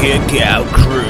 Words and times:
Kick 0.00 0.40
Out 0.42 0.64
Crew. 0.68 1.02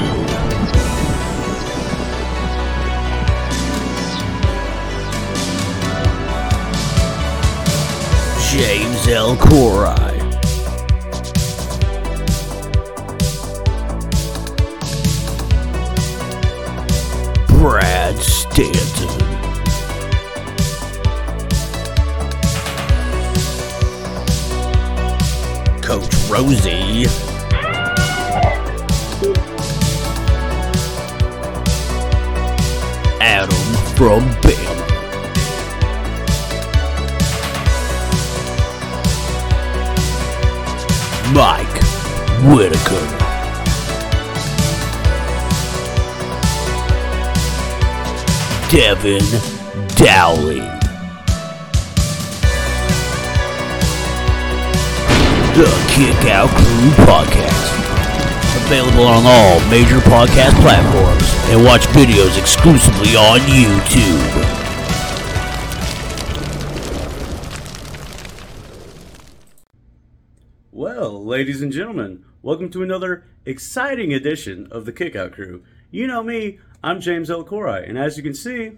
James 8.49 9.05
Elkouri. 9.05 10.17
Brad 17.47 18.17
Stanton. 18.17 19.07
Coach 25.83 26.15
Rosie. 26.27 27.28
From 33.99 34.21
Bama. 34.39 34.75
Mike 41.33 41.83
Whitaker. 42.45 43.05
Devin 48.69 49.19
Dowling. 49.97 50.59
The 55.57 55.69
Kick 55.89 56.31
Out 56.31 56.47
Crew 56.51 57.03
Podcast. 57.03 57.78
Available 58.55 59.05
on 59.05 59.23
all 59.25 59.59
major 59.69 59.99
podcast 59.99 60.59
platforms 60.61 61.23
and 61.49 61.63
watch 61.63 61.81
videos 61.87 62.37
exclusively 62.39 63.15
on 63.15 63.39
YouTube. 63.41 64.59
Well, 70.71 71.23
ladies 71.23 71.61
and 71.61 71.71
gentlemen, 71.71 72.25
welcome 72.41 72.71
to 72.71 72.81
another 72.81 73.23
exciting 73.45 74.13
edition 74.13 74.67
of 74.71 74.85
the 74.85 74.93
Kickout 74.93 75.33
Crew. 75.33 75.63
You 75.91 76.07
know 76.07 76.23
me, 76.23 76.57
I'm 76.83 77.01
James 77.01 77.29
Elkouri, 77.29 77.87
and 77.87 77.99
as 77.99 78.17
you 78.17 78.23
can 78.23 78.33
see, 78.33 78.77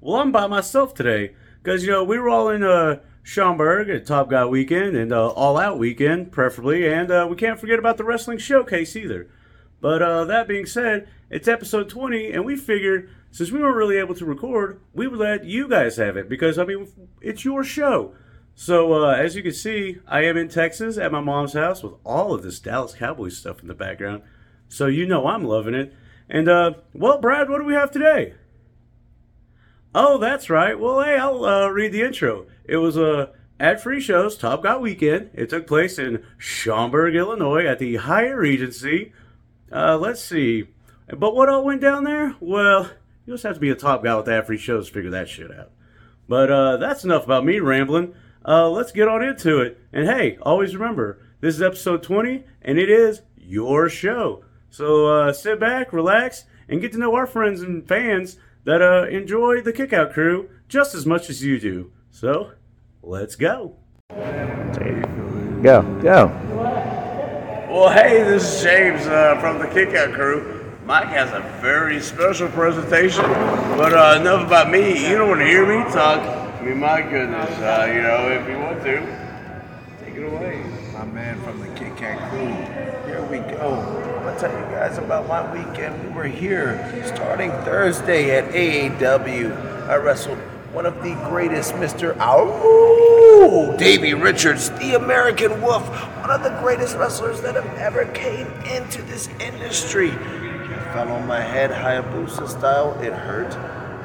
well, 0.00 0.16
I'm 0.16 0.32
by 0.32 0.46
myself 0.46 0.92
today 0.92 1.34
because 1.62 1.82
you 1.84 1.90
know 1.90 2.04
we 2.04 2.18
were 2.18 2.28
all 2.28 2.50
in 2.50 2.62
uh, 2.62 3.00
Schaumburg 3.26 3.90
at 3.90 4.06
Top 4.06 4.30
Guy 4.30 4.44
Weekend 4.44 4.94
and 4.94 5.12
uh, 5.12 5.30
All 5.30 5.58
Out 5.58 5.80
Weekend, 5.80 6.30
preferably, 6.30 6.86
and 6.86 7.10
uh, 7.10 7.26
we 7.28 7.34
can't 7.34 7.58
forget 7.58 7.76
about 7.76 7.96
the 7.96 8.04
Wrestling 8.04 8.38
Showcase 8.38 8.94
either. 8.94 9.28
But 9.80 10.00
uh, 10.00 10.24
that 10.26 10.46
being 10.46 10.64
said, 10.64 11.08
it's 11.28 11.48
episode 11.48 11.88
20, 11.88 12.30
and 12.30 12.44
we 12.44 12.54
figured 12.54 13.10
since 13.32 13.50
we 13.50 13.58
weren't 13.58 13.74
really 13.74 13.96
able 13.96 14.14
to 14.14 14.24
record, 14.24 14.80
we 14.94 15.08
would 15.08 15.18
let 15.18 15.44
you 15.44 15.66
guys 15.66 15.96
have 15.96 16.16
it 16.16 16.28
because 16.28 16.56
I 16.56 16.64
mean 16.64 16.86
it's 17.20 17.44
your 17.44 17.64
show. 17.64 18.14
So 18.54 18.92
uh, 18.92 19.14
as 19.14 19.34
you 19.34 19.42
can 19.42 19.52
see, 19.52 19.98
I 20.06 20.20
am 20.20 20.36
in 20.36 20.48
Texas 20.48 20.96
at 20.96 21.10
my 21.10 21.20
mom's 21.20 21.54
house 21.54 21.82
with 21.82 21.94
all 22.04 22.32
of 22.32 22.44
this 22.44 22.60
Dallas 22.60 22.94
Cowboys 22.94 23.36
stuff 23.36 23.60
in 23.60 23.66
the 23.66 23.74
background. 23.74 24.22
So 24.68 24.86
you 24.86 25.04
know 25.04 25.26
I'm 25.26 25.42
loving 25.42 25.74
it. 25.74 25.92
And 26.30 26.48
uh, 26.48 26.74
well, 26.94 27.20
Brad, 27.20 27.50
what 27.50 27.58
do 27.58 27.64
we 27.64 27.74
have 27.74 27.90
today? 27.90 28.34
Oh, 29.96 30.16
that's 30.16 30.48
right. 30.48 30.78
Well, 30.78 31.02
hey, 31.02 31.16
I'll 31.16 31.44
uh, 31.44 31.68
read 31.68 31.90
the 31.90 32.02
intro. 32.02 32.46
It 32.68 32.76
was 32.78 32.96
a 32.96 33.30
ad-free 33.58 34.00
shows 34.00 34.36
Top 34.36 34.62
Guy 34.62 34.76
Weekend. 34.76 35.30
It 35.34 35.50
took 35.50 35.66
place 35.66 35.98
in 35.98 36.24
Schaumburg, 36.36 37.14
Illinois, 37.14 37.66
at 37.66 37.78
the 37.78 37.96
Hyatt 37.96 38.36
Regency. 38.36 39.12
Uh, 39.72 39.96
let's 39.96 40.22
see. 40.22 40.68
But 41.08 41.34
what 41.34 41.48
all 41.48 41.64
went 41.64 41.80
down 41.80 42.04
there? 42.04 42.34
Well, 42.40 42.90
you 43.24 43.34
just 43.34 43.44
have 43.44 43.54
to 43.54 43.60
be 43.60 43.70
a 43.70 43.74
top 43.74 44.02
guy 44.02 44.14
with 44.16 44.28
ad-free 44.28 44.58
shows 44.58 44.88
to 44.88 44.92
figure 44.92 45.10
that 45.10 45.28
shit 45.28 45.56
out. 45.56 45.70
But 46.28 46.50
uh, 46.50 46.76
that's 46.78 47.04
enough 47.04 47.24
about 47.24 47.44
me 47.44 47.60
rambling. 47.60 48.14
Uh, 48.44 48.68
let's 48.68 48.92
get 48.92 49.08
on 49.08 49.22
into 49.22 49.60
it. 49.60 49.80
And 49.92 50.06
hey, 50.08 50.38
always 50.42 50.76
remember, 50.76 51.20
this 51.40 51.54
is 51.54 51.62
episode 51.62 52.02
20, 52.02 52.44
and 52.62 52.78
it 52.78 52.90
is 52.90 53.22
your 53.36 53.88
show. 53.88 54.44
So 54.70 55.06
uh, 55.06 55.32
sit 55.32 55.60
back, 55.60 55.92
relax, 55.92 56.44
and 56.68 56.80
get 56.80 56.92
to 56.92 56.98
know 56.98 57.14
our 57.14 57.26
friends 57.26 57.60
and 57.62 57.86
fans 57.86 58.38
that 58.64 58.82
uh, 58.82 59.06
enjoy 59.08 59.60
the 59.62 59.72
Kickout 59.72 60.12
Crew 60.12 60.50
just 60.68 60.94
as 60.94 61.06
much 61.06 61.30
as 61.30 61.44
you 61.44 61.60
do. 61.60 61.92
So, 62.16 62.52
let's 63.02 63.36
go. 63.36 63.76
Go, 64.08 65.82
go. 66.00 66.32
Well, 67.68 67.90
hey, 67.90 68.22
this 68.24 68.42
is 68.42 68.62
James 68.62 69.06
uh, 69.06 69.38
from 69.38 69.58
the 69.58 69.66
Kickout 69.66 70.14
Crew. 70.14 70.74
Mike 70.86 71.08
has 71.08 71.30
a 71.32 71.40
very 71.60 72.00
special 72.00 72.48
presentation, 72.48 73.22
but 73.22 73.92
uh, 73.92 74.18
enough 74.18 74.46
about 74.46 74.70
me. 74.70 75.06
You 75.06 75.18
don't 75.18 75.28
want 75.28 75.40
to 75.40 75.46
hear 75.46 75.66
me 75.66 75.84
talk. 75.92 76.20
I 76.22 76.62
mean, 76.64 76.80
my 76.80 77.02
goodness, 77.02 77.50
uh, 77.58 77.92
you 77.94 78.00
know, 78.00 78.30
if 78.30 78.48
you 78.48 78.60
want 78.60 78.82
to, 78.84 80.02
take 80.02 80.14
it 80.14 80.24
away. 80.24 80.64
my 80.94 81.04
man 81.04 81.38
from 81.42 81.60
the 81.60 81.68
Kit 81.78 81.94
Kat 81.98 82.30
crew. 82.30 82.46
Here 83.04 83.22
we 83.30 83.40
go. 83.40 83.74
I'm 83.74 84.24
gonna 84.24 84.40
tell 84.40 84.50
you 84.50 84.64
guys 84.74 84.96
about 84.96 85.28
my 85.28 85.52
weekend. 85.52 86.02
We 86.02 86.14
were 86.14 86.24
here 86.24 86.80
starting 87.14 87.50
Thursday 87.66 88.38
at 88.38 88.54
AAW. 88.54 89.86
I 89.86 89.96
wrestled 89.96 90.38
one 90.76 90.84
of 90.84 91.02
the 91.02 91.14
greatest, 91.30 91.72
Mr. 91.76 92.14
Ow, 92.18 93.74
Davey 93.78 94.12
Richards, 94.12 94.68
the 94.72 94.92
American 94.92 95.62
Wolf, 95.62 95.88
one 96.20 96.28
of 96.28 96.42
the 96.42 96.50
greatest 96.60 96.98
wrestlers 96.98 97.40
that 97.40 97.54
have 97.54 97.64
ever 97.78 98.04
came 98.12 98.46
into 98.66 99.00
this 99.00 99.30
industry. 99.40 100.10
I 100.10 100.90
fell 100.92 101.10
on 101.12 101.26
my 101.26 101.40
head, 101.40 101.70
Hayabusa 101.70 102.46
style. 102.46 102.92
It 103.00 103.14
hurt. 103.14 103.52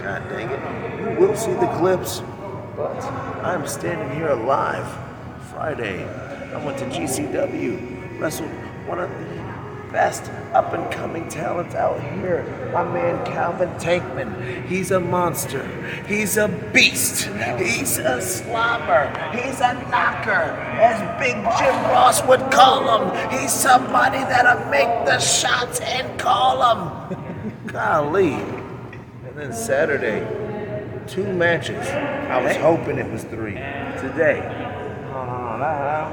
God 0.02 0.30
dang 0.30 0.50
it. 0.50 1.02
You 1.02 1.20
will 1.20 1.36
see 1.36 1.52
the 1.56 1.68
clips. 1.78 2.22
But 2.78 3.04
I'm 3.44 3.68
standing 3.68 4.16
here 4.16 4.30
alive. 4.30 4.88
Friday, 5.50 6.06
I 6.54 6.66
went 6.66 6.78
to 6.78 6.86
GCW, 6.86 8.18
wrestled 8.18 8.50
one 8.88 9.00
of 9.00 9.10
the 9.10 9.61
best 9.92 10.32
up 10.54 10.74
and 10.74 10.92
coming 10.92 11.28
talents 11.28 11.76
out 11.76 12.02
here. 12.02 12.44
My 12.74 12.84
man 12.84 13.24
Calvin 13.26 13.70
Tankman. 13.72 14.66
He's 14.66 14.92
a 14.92 15.00
monster. 15.00 15.66
He's 16.08 16.38
a 16.38 16.48
beast. 16.48 17.26
He's 17.58 17.98
a 17.98 18.22
slobber. 18.22 19.10
He's 19.34 19.60
a 19.60 19.74
knocker. 19.90 20.32
As 20.32 21.00
Big 21.20 21.36
Jim 21.36 21.76
Ross 21.92 22.26
would 22.26 22.52
call 22.52 23.02
him. 23.02 23.30
He's 23.32 23.52
somebody 23.52 24.20
that'll 24.20 24.70
make 24.70 25.06
the 25.06 25.20
shots 25.20 25.80
and 25.82 26.20
call 26.20 26.76
them. 26.76 27.54
Golly. 27.68 28.34
And 28.34 29.36
then 29.36 29.54
Saturday, 29.54 30.26
two 31.08 31.32
matches. 31.34 31.88
I 31.88 32.42
was 32.42 32.56
hoping 32.58 32.98
it 32.98 33.10
was 33.12 33.24
three. 33.24 33.54
Today. 33.54 34.40
No, 35.12 35.26
no, 35.26 35.52
no. 35.52 35.58
That, 35.60 36.12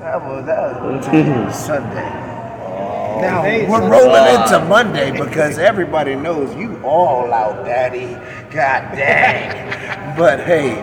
that 0.00 0.24
was, 0.24 0.46
that 0.46 0.82
was, 0.82 1.06
that 1.06 1.46
was 1.46 1.54
Sunday. 1.66 2.29
Now 3.18 3.42
we're 3.42 3.90
rolling 3.90 4.22
uh, 4.22 4.42
into 4.44 4.64
Monday 4.66 5.10
because 5.10 5.58
everybody 5.58 6.14
knows 6.14 6.54
you 6.56 6.80
all 6.84 7.32
out, 7.32 7.64
Daddy. 7.64 8.14
God 8.50 8.94
dang. 8.94 10.16
but 10.16 10.40
hey, 10.40 10.80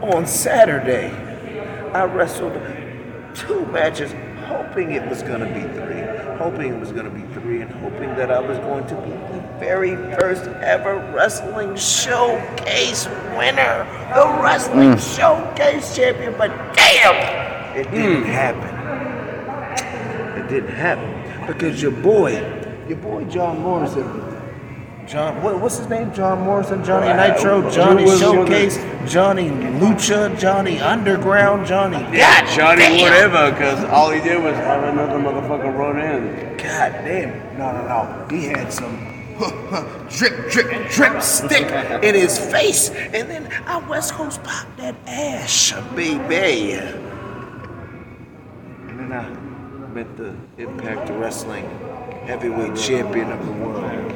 on 0.00 0.26
Saturday, 0.26 1.10
I 1.92 2.04
wrestled 2.04 2.54
two 3.34 3.66
matches, 3.66 4.12
hoping 4.46 4.92
it 4.92 5.06
was 5.08 5.22
gonna 5.22 5.46
be 5.46 5.60
three, 5.74 6.00
hoping 6.38 6.74
it 6.74 6.80
was 6.80 6.92
gonna 6.92 7.10
be 7.10 7.22
three, 7.34 7.60
and 7.60 7.70
hoping 7.70 8.14
that 8.16 8.30
I 8.30 8.40
was 8.40 8.58
going 8.58 8.86
to 8.86 8.94
be 9.02 9.10
the 9.10 9.46
very 9.58 9.96
first 10.18 10.44
ever 10.44 10.96
wrestling 11.14 11.76
showcase 11.76 13.06
winner, 13.36 13.84
the 14.14 14.24
mm. 14.24 14.42
wrestling 14.42 14.96
showcase 14.96 15.94
champion. 15.94 16.34
But 16.38 16.48
damn, 16.74 17.76
it 17.76 17.86
mm. 17.88 17.92
didn't 17.92 18.24
happen. 18.24 18.76
It 20.40 20.48
didn't 20.48 20.74
happen 20.74 21.15
because 21.46 21.80
your 21.80 21.92
boy, 21.92 22.32
your 22.88 22.98
boy 22.98 23.24
John 23.24 23.60
Morrison, 23.60 24.26
John, 25.06 25.40
what, 25.40 25.60
what's 25.60 25.78
his 25.78 25.88
name? 25.88 26.12
John 26.12 26.40
Morrison, 26.42 26.84
Johnny 26.84 27.06
Nitro, 27.06 27.70
Johnny 27.70 28.06
Showcase, 28.18 28.76
Johnny 29.06 29.50
Lucha, 29.50 30.36
Johnny 30.36 30.80
Underground, 30.80 31.64
Johnny. 31.64 31.98
Yeah, 32.16 32.44
Johnny 32.56 32.82
damn. 32.82 33.02
whatever, 33.02 33.52
because 33.52 33.84
all 33.84 34.10
he 34.10 34.20
did 34.20 34.42
was 34.42 34.56
have 34.56 34.82
another 34.82 35.18
motherfucker 35.18 35.76
run 35.76 36.00
in. 36.00 36.56
God 36.56 36.92
damn. 37.04 37.56
No, 37.56 37.70
no, 37.70 37.86
no. 37.86 38.26
He 38.28 38.46
had 38.46 38.72
some 38.72 38.96
drip, 40.10 40.50
drip, 40.50 40.90
drip 40.90 41.22
stick 41.22 41.68
in 42.02 42.14
his 42.16 42.38
face. 42.38 42.90
And 42.90 43.30
then 43.30 43.52
our 43.66 43.88
West 43.88 44.12
Coast 44.14 44.42
popped 44.42 44.76
that 44.78 44.96
ash, 45.06 45.72
baby. 45.94 47.05
Met 49.96 50.14
the 50.18 50.36
Impact 50.58 51.08
Wrestling 51.12 51.64
heavyweight 52.26 52.76
champion 52.76 53.32
of 53.32 53.46
the 53.46 53.52
world. 53.52 54.12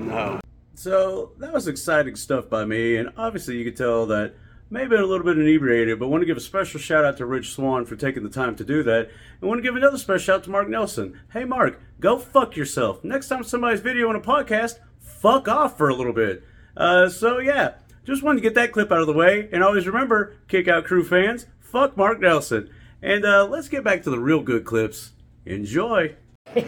No. 0.00 0.40
So 0.72 1.32
that 1.36 1.52
was 1.52 1.68
exciting 1.68 2.16
stuff 2.16 2.48
by 2.48 2.64
me, 2.64 2.96
and 2.96 3.10
obviously 3.18 3.58
you 3.58 3.64
could 3.66 3.76
tell 3.76 4.06
that 4.06 4.32
may 4.70 4.80
have 4.80 4.88
been 4.88 5.02
a 5.02 5.06
little 5.06 5.26
bit 5.26 5.36
inebriated, 5.36 5.98
but 5.98 6.08
want 6.08 6.22
to 6.22 6.26
give 6.26 6.38
a 6.38 6.40
special 6.40 6.80
shout 6.80 7.04
out 7.04 7.18
to 7.18 7.26
Rich 7.26 7.52
Swann 7.52 7.84
for 7.84 7.94
taking 7.94 8.22
the 8.22 8.30
time 8.30 8.56
to 8.56 8.64
do 8.64 8.82
that. 8.84 9.10
And 9.42 9.50
want 9.50 9.58
to 9.58 9.62
give 9.62 9.76
another 9.76 9.98
special 9.98 10.18
shout 10.18 10.36
out 10.36 10.44
to 10.44 10.50
Mark 10.50 10.70
Nelson. 10.70 11.20
Hey, 11.34 11.44
Mark, 11.44 11.78
go 12.00 12.18
fuck 12.18 12.56
yourself. 12.56 13.04
Next 13.04 13.28
time 13.28 13.44
somebody's 13.44 13.80
video 13.80 14.08
on 14.08 14.16
a 14.16 14.20
podcast, 14.20 14.78
fuck 14.98 15.46
off 15.46 15.76
for 15.76 15.90
a 15.90 15.94
little 15.94 16.14
bit. 16.14 16.42
Uh, 16.74 17.10
so, 17.10 17.38
yeah, 17.38 17.74
just 18.04 18.22
wanted 18.22 18.38
to 18.38 18.48
get 18.48 18.54
that 18.54 18.72
clip 18.72 18.90
out 18.90 19.00
of 19.00 19.08
the 19.08 19.12
way. 19.12 19.50
And 19.52 19.62
always 19.62 19.86
remember, 19.86 20.36
Kick 20.48 20.68
Out 20.68 20.86
Crew 20.86 21.04
fans, 21.04 21.44
fuck 21.60 21.98
Mark 21.98 22.18
Nelson. 22.18 22.70
And 23.02 23.24
uh, 23.24 23.46
let's 23.46 23.68
get 23.68 23.84
back 23.84 24.02
to 24.04 24.10
the 24.10 24.18
real 24.18 24.42
good 24.42 24.64
clips. 24.64 25.12
Enjoy. 25.44 26.14
All 26.56 26.62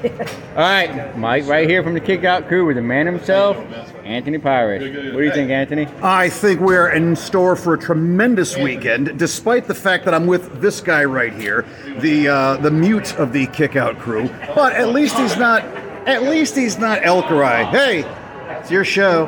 right, 0.56 1.16
Mike, 1.16 1.46
right 1.46 1.68
here 1.68 1.82
from 1.82 1.94
the 1.94 2.00
Kickout 2.00 2.46
Crew 2.46 2.66
with 2.66 2.76
the 2.76 2.82
man 2.82 3.06
himself, 3.06 3.56
Anthony 4.04 4.36
Pires. 4.36 4.82
What 4.82 5.20
do 5.20 5.24
you 5.24 5.32
think, 5.32 5.50
Anthony? 5.50 5.86
I 6.02 6.28
think 6.28 6.60
we're 6.60 6.90
in 6.90 7.16
store 7.16 7.56
for 7.56 7.74
a 7.74 7.78
tremendous 7.78 8.56
weekend, 8.56 9.18
despite 9.18 9.66
the 9.66 9.74
fact 9.74 10.04
that 10.04 10.12
I'm 10.14 10.26
with 10.26 10.60
this 10.60 10.80
guy 10.80 11.04
right 11.04 11.32
here, 11.32 11.64
the 12.00 12.28
uh, 12.28 12.56
the 12.58 12.70
mute 12.70 13.18
of 13.18 13.32
the 13.32 13.46
Kickout 13.46 13.98
crew. 13.98 14.28
But 14.54 14.74
at 14.74 14.90
least 14.90 15.16
he's 15.16 15.36
not. 15.38 15.62
At 16.06 16.24
least 16.24 16.56
he's 16.56 16.78
not 16.78 17.00
Elkouri. 17.02 17.70
Hey, 17.70 18.00
it's 18.58 18.70
your 18.70 18.84
show. 18.84 19.26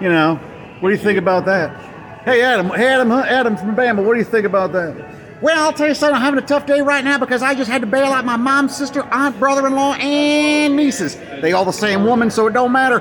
You 0.00 0.08
know, 0.08 0.36
what 0.80 0.88
do 0.88 0.94
you 0.94 1.02
think 1.02 1.18
about 1.18 1.44
that? 1.44 1.76
Hey, 2.24 2.42
Adam. 2.42 2.68
Hey, 2.70 2.86
Adam. 2.86 3.12
Adam 3.12 3.56
from 3.56 3.76
Bama. 3.76 4.04
What 4.04 4.14
do 4.14 4.18
you 4.18 4.24
think 4.24 4.46
about 4.46 4.72
that? 4.72 5.19
Well, 5.40 5.58
I'll 5.64 5.72
tell 5.72 5.88
you 5.88 5.94
something. 5.94 6.16
I'm 6.16 6.22
having 6.22 6.42
a 6.42 6.46
tough 6.46 6.66
day 6.66 6.82
right 6.82 7.02
now 7.02 7.16
because 7.18 7.42
I 7.42 7.54
just 7.54 7.70
had 7.70 7.80
to 7.80 7.86
bail 7.86 8.12
out 8.12 8.26
my 8.26 8.36
mom, 8.36 8.68
sister, 8.68 9.02
aunt, 9.10 9.38
brother-in-law, 9.38 9.94
and 9.94 10.76
nieces. 10.76 11.16
They 11.40 11.52
all 11.52 11.64
the 11.64 11.72
same 11.72 12.04
woman, 12.04 12.30
so 12.30 12.46
it 12.46 12.52
don't 12.52 12.72
matter. 12.72 13.00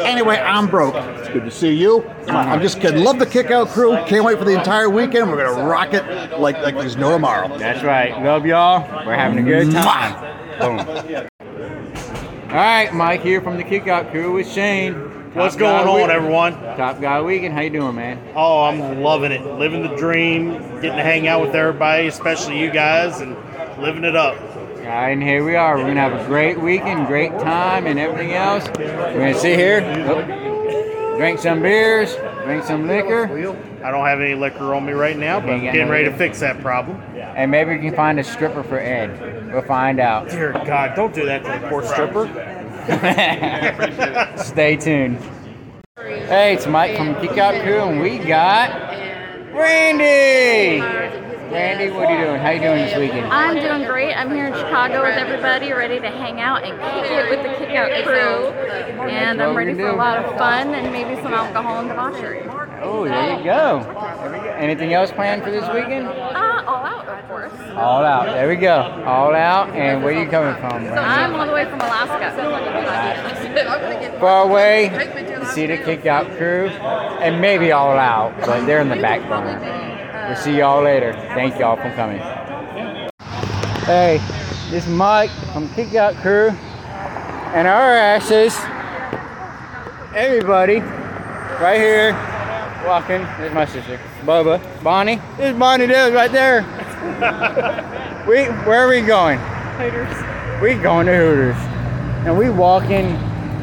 Anyway, 0.00 0.36
I'm 0.36 0.68
broke. 0.68 0.94
It's 0.94 1.28
good 1.28 1.44
to 1.44 1.50
see 1.50 1.74
you. 1.74 2.04
I'm 2.28 2.60
just 2.62 2.80
kidding. 2.80 3.02
Love 3.02 3.18
the 3.18 3.26
Kickout 3.26 3.68
crew. 3.68 3.96
Can't 4.06 4.24
wait 4.24 4.38
for 4.38 4.44
the 4.44 4.56
entire 4.56 4.88
weekend. 4.88 5.28
We're 5.30 5.44
gonna 5.44 5.66
rock 5.66 5.92
it 5.92 6.38
like 6.38 6.58
like 6.58 6.76
there's 6.76 6.96
no 6.96 7.10
tomorrow. 7.10 7.58
That's 7.58 7.82
right. 7.82 8.22
Love 8.22 8.46
y'all. 8.46 8.88
We're 9.04 9.14
having 9.14 9.38
a 9.38 9.42
good 9.42 9.72
time. 9.72 10.14
Boom. 10.60 10.78
All 12.48 12.54
right, 12.54 12.94
Mike 12.94 13.22
here 13.22 13.40
from 13.40 13.56
the 13.56 13.64
Kickout 13.64 14.12
Crew 14.12 14.34
with 14.34 14.48
Shane. 14.48 14.94
What's 15.36 15.54
Top 15.54 15.84
going 15.84 16.02
on, 16.02 16.10
everyone? 16.10 16.54
Top 16.78 16.98
Guy 16.98 17.20
Weekend. 17.20 17.52
How 17.52 17.60
you 17.60 17.68
doing, 17.68 17.94
man? 17.94 18.18
Oh, 18.34 18.62
I'm 18.62 19.02
loving 19.02 19.32
it. 19.32 19.44
Living 19.44 19.82
the 19.82 19.94
dream, 19.94 20.54
getting 20.80 20.96
to 20.96 21.02
hang 21.02 21.28
out 21.28 21.42
with 21.42 21.54
everybody, 21.54 22.06
especially 22.06 22.58
you 22.58 22.70
guys, 22.70 23.20
and 23.20 23.36
living 23.78 24.04
it 24.04 24.16
up. 24.16 24.40
All 24.40 24.82
right, 24.82 25.10
and 25.10 25.22
here 25.22 25.44
we 25.44 25.54
are. 25.54 25.76
We're 25.76 25.88
gonna 25.88 26.00
have 26.00 26.18
a 26.18 26.24
great 26.24 26.58
weekend, 26.58 27.06
great 27.06 27.32
time, 27.32 27.86
and 27.86 27.98
everything 27.98 28.32
else. 28.32 28.66
We're 28.78 29.12
gonna 29.12 29.38
sit 29.38 29.58
here, 29.58 29.82
oh, 30.08 31.16
drink 31.18 31.38
some 31.38 31.60
beers, 31.60 32.16
drink 32.44 32.64
some 32.64 32.88
liquor, 32.88 33.26
I 33.84 33.90
don't 33.90 34.06
have 34.06 34.22
any 34.22 34.34
liquor 34.34 34.74
on 34.74 34.86
me 34.86 34.94
right 34.94 35.18
now, 35.18 35.38
but 35.38 35.50
I'm 35.50 35.60
getting 35.60 35.90
ready 35.90 36.06
to 36.06 36.16
fix 36.16 36.40
that 36.40 36.60
problem. 36.62 36.98
and 37.14 37.50
maybe 37.50 37.76
we 37.76 37.82
can 37.82 37.94
find 37.94 38.18
a 38.18 38.24
stripper 38.24 38.62
for 38.62 38.78
Ed. 38.78 39.52
We'll 39.52 39.60
find 39.60 40.00
out. 40.00 40.30
Dear 40.30 40.52
God, 40.52 40.96
don't 40.96 41.14
do 41.14 41.26
that 41.26 41.44
to 41.44 41.60
the 41.60 41.68
poor 41.68 41.84
stripper. 41.84 42.24
Stay 44.36 44.76
tuned. 44.76 45.18
Hey, 45.96 46.54
it's 46.54 46.68
Mike 46.68 46.96
from 46.96 47.16
Kick 47.16 47.36
Out 47.36 47.60
Crew, 47.64 47.80
and 47.80 48.00
we 48.00 48.18
got 48.18 48.70
Randy. 49.52 50.80
Randy, 51.52 51.90
what 51.90 52.06
are 52.06 52.16
you 52.16 52.24
doing? 52.26 52.40
How 52.40 52.50
you 52.50 52.60
doing 52.60 52.76
this 52.76 52.96
weekend? 52.96 53.26
I'm 53.26 53.56
doing 53.56 53.90
great. 53.90 54.14
I'm 54.14 54.30
here 54.30 54.46
in 54.46 54.52
Chicago 54.52 55.02
with 55.02 55.16
everybody, 55.16 55.72
ready 55.72 55.98
to 55.98 56.08
hang 56.08 56.40
out 56.40 56.62
and 56.62 56.78
kick 56.78 57.10
it 57.10 57.28
with 57.28 57.42
the 57.42 57.66
Kickout 57.66 58.04
crew. 58.04 58.50
And 59.08 59.42
I'm 59.42 59.56
ready 59.56 59.74
for 59.74 59.88
a 59.88 59.96
lot 59.96 60.24
of 60.24 60.38
fun 60.38 60.72
and 60.72 60.92
maybe 60.92 61.20
some 61.22 61.34
alcohol 61.34 61.80
and 61.80 61.88
debauchery. 61.88 62.42
Oh, 62.82 63.04
there 63.04 63.38
you 63.38 63.44
go. 63.44 63.78
We 63.78 64.38
go. 64.38 64.44
Anything 64.56 64.92
else 64.92 65.10
planned 65.10 65.42
for 65.42 65.50
this 65.50 65.64
weekend? 65.72 66.06
Uh, 66.06 66.64
all 66.66 66.84
out, 66.84 67.08
of 67.08 67.28
course. 67.28 67.52
All 67.74 68.04
out. 68.04 68.26
There 68.26 68.48
we 68.48 68.56
go. 68.56 69.02
All 69.06 69.34
out. 69.34 69.70
And 69.70 70.02
where 70.02 70.14
are 70.16 70.22
you 70.22 70.28
coming 70.28 70.54
from? 70.60 70.84
Randy? 70.84 70.90
I'm 70.90 71.34
all 71.34 71.46
the 71.46 71.52
way 71.52 71.64
from 71.64 71.80
Alaska. 71.80 72.32
Far 74.20 74.44
away 74.44 74.88
to 74.90 75.46
see 75.46 75.66
the 75.66 75.76
Kick 75.78 76.06
Out 76.06 76.26
Crew, 76.36 76.68
and 76.68 77.40
maybe 77.40 77.72
All 77.72 77.96
Out, 77.96 78.34
but 78.40 78.66
they're 78.66 78.80
in 78.80 78.88
the 78.88 78.96
back 78.96 79.20
burner. 79.28 79.58
We'll 80.26 80.36
see 80.36 80.58
y'all 80.58 80.82
later. 80.82 81.12
Thank 81.34 81.58
y'all 81.58 81.76
for 81.76 81.90
coming. 81.92 82.18
Hey, 83.84 84.18
this 84.70 84.86
is 84.86 84.90
Mike 84.92 85.30
from 85.52 85.68
Kick 85.74 85.94
Out 85.94 86.14
Crew, 86.16 86.48
and 87.54 87.68
our 87.68 87.94
asses, 87.94 88.56
everybody, 90.14 90.80
right 91.60 91.78
here, 91.78 92.12
walking. 92.86 93.22
There's 93.38 93.52
my 93.52 93.66
sister, 93.66 94.00
Bubba, 94.22 94.60
Bonnie. 94.82 95.20
There's 95.36 95.58
Bonnie 95.58 95.88
Dale 95.88 96.12
right 96.12 96.30
there. 96.30 96.62
we, 98.28 98.44
where 98.64 98.86
are 98.86 98.88
we 98.88 99.00
going? 99.00 99.38
Hooters. 99.76 100.62
We 100.62 100.74
going 100.80 101.06
to 101.06 101.16
Hooters, 101.16 101.56
and 102.26 102.38
we 102.38 102.48
walking 102.48 103.06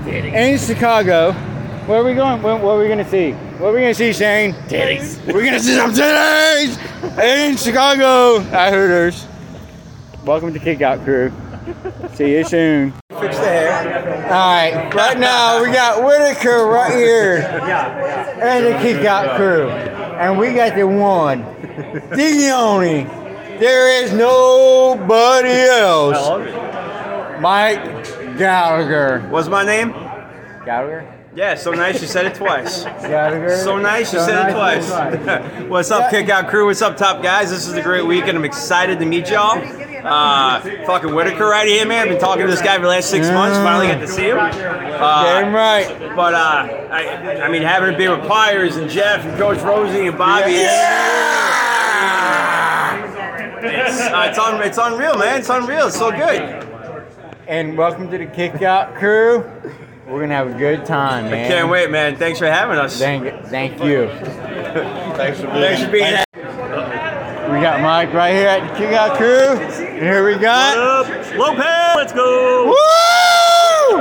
in 0.06 0.58
Chicago. 0.58 1.32
Where 1.88 2.02
are 2.02 2.04
we 2.04 2.14
going? 2.14 2.42
What, 2.42 2.62
what 2.62 2.72
are 2.74 2.80
we 2.80 2.88
gonna 2.88 3.10
see? 3.10 3.32
What 3.32 3.70
are 3.70 3.74
we 3.74 3.82
gonna 3.82 3.94
see, 3.94 4.14
Shane? 4.14 4.54
Titties. 4.68 5.26
We're 5.34 5.46
gonna 5.46 5.60
see 5.60 5.76
some 5.76 5.92
titties 5.92 6.78
in 7.20 7.58
Chicago 7.58 8.42
at 8.52 8.72
Hooters. 8.72 9.26
Welcome 10.26 10.54
to 10.54 10.60
Kick 10.60 10.82
Out 10.82 11.04
Crew. 11.04 11.32
See 12.14 12.36
you 12.36 12.44
soon. 12.44 12.94
Fix 13.20 13.38
the 13.38 13.44
hair. 13.46 13.63
All 13.94 14.00
right, 14.00 14.92
right 14.96 15.20
now 15.20 15.62
we 15.62 15.72
got 15.72 16.04
Whitaker 16.04 16.66
right 16.66 16.92
here 16.96 17.38
and 18.42 18.66
the 18.66 18.72
Kick 18.82 19.06
Out 19.06 19.36
Crew, 19.38 19.70
and 19.70 20.40
we 20.40 20.54
got 20.56 20.76
the 20.76 20.88
one, 20.88 21.42
the 22.10 22.52
only. 22.56 23.04
There 23.60 24.04
is 24.04 24.12
nobody 24.12 25.50
else. 25.52 27.40
Mike 27.40 27.84
Gallagher. 28.40 29.28
What's 29.30 29.48
my 29.48 29.64
name? 29.64 29.92
Gallagher. 30.66 31.08
Yeah, 31.36 31.54
so 31.56 31.72
nice 31.72 32.02
you 32.02 32.08
said 32.08 32.26
it 32.26 32.34
twice. 32.36 32.84
Gallagher. 32.86 33.56
So 33.58 33.78
nice 33.78 34.12
you 34.12 34.20
So 34.20 34.26
said 34.26 34.50
it 34.50 34.54
nice 34.54 34.88
twice. 34.88 34.88
said 34.88 35.62
it 35.62 35.70
What's 35.70 35.92
up, 35.92 36.10
Kick 36.10 36.30
Out 36.30 36.48
Crew? 36.50 36.66
What's 36.66 36.82
up, 36.82 36.98
top 36.98 37.22
guys? 37.22 37.52
This 37.52 37.68
is 37.68 37.74
a 37.76 37.82
great 37.84 38.06
weekend. 38.08 38.38
I'm 38.38 38.46
excited 38.46 38.98
to 39.00 39.06
meet 39.06 39.30
y'all. 39.30 39.60
Uh, 40.04 40.60
fucking 40.86 41.14
Whitaker 41.16 41.46
right 41.48 41.68
here, 41.68 41.86
man. 41.86 42.04
I've 42.04 42.10
been 42.10 42.20
talking 42.20 42.46
to 42.46 42.52
this 42.52 42.62
guy 42.62 42.76
for 42.76 42.82
the 42.82 42.90
last 42.90 43.10
six 43.10 43.30
months. 43.30 43.58
Finally 43.58 43.88
got 43.88 44.00
to 44.00 44.08
see 44.08 44.24
him. 44.30 44.38
Uh, 44.38 45.24
Damn 45.24 45.54
right. 45.54 45.88
But 46.16 46.34
uh, 46.34 46.90
I, 46.92 47.42
I 47.42 47.50
mean, 47.50 47.62
having 47.62 47.94
a 47.94 47.98
beer 47.98 48.16
with 48.16 48.28
Pires 48.28 48.76
and 48.76 48.90
Jeff 48.90 49.24
and 49.26 49.38
Coach 49.38 49.60
Rosie 49.60 50.08
and 50.08 50.18
Bobby. 50.18 50.52
It's, 53.66 54.02
uh, 54.02 54.28
it's, 54.30 54.38
un, 54.38 54.62
it's 54.62 54.78
unreal, 54.78 55.18
man. 55.18 55.40
It's 55.40 55.50
unreal. 55.50 55.88
It's 55.88 55.98
so 55.98 56.12
good. 56.12 56.68
And 57.48 57.78
welcome 57.78 58.12
to 58.12 58.18
the 58.18 58.26
Kick 58.26 58.62
Out 58.62 58.96
Crew. 58.96 59.50
We're 60.08 60.20
gonna 60.20 60.36
have 60.36 60.54
a 60.54 60.58
good 60.58 60.86
time, 60.86 61.32
man. 61.32 61.50
Can't 61.50 61.70
wait, 61.70 61.90
man. 61.90 62.18
Thanks 62.18 62.40
for 62.40 62.46
having 62.46 62.78
us. 62.78 63.00
Thank, 63.00 63.46
thank 63.46 63.82
you. 63.82 64.10
Thanks 65.16 65.40
for 65.40 65.48
being, 65.48 65.62
Thanks 65.62 65.84
for 65.84 65.92
being 65.92 66.06
here. 66.06 66.24
We 67.54 67.62
got 67.62 67.82
Mike 67.82 68.14
right 68.14 68.34
here 68.34 68.48
at 68.48 68.70
the 68.70 68.78
Kick 68.78 68.94
Out 68.94 69.16
Crew. 69.18 69.83
And 70.04 70.12
here 70.12 70.26
we 70.26 70.36
got. 70.36 71.08
Lopez, 71.38 71.96
let's 71.96 72.12
go. 72.12 72.66
Woo! 72.66 73.98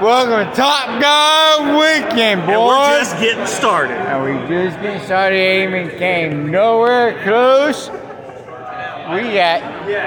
welcome 0.00 0.48
to 0.48 0.56
Top 0.56 0.98
Guy 0.98 1.76
Weekend, 1.78 2.40
boys. 2.46 2.48
And 2.48 2.64
we're 2.64 2.98
just 2.98 3.18
getting 3.20 3.44
started. 3.44 3.98
And 3.98 4.24
we 4.24 4.48
just 4.48 4.80
getting 4.80 5.04
started. 5.04 5.36
Ain't 5.36 5.74
even 5.74 5.98
came 5.98 6.50
nowhere 6.50 7.22
close. 7.24 7.90
We 7.90 9.34
got 9.34 9.60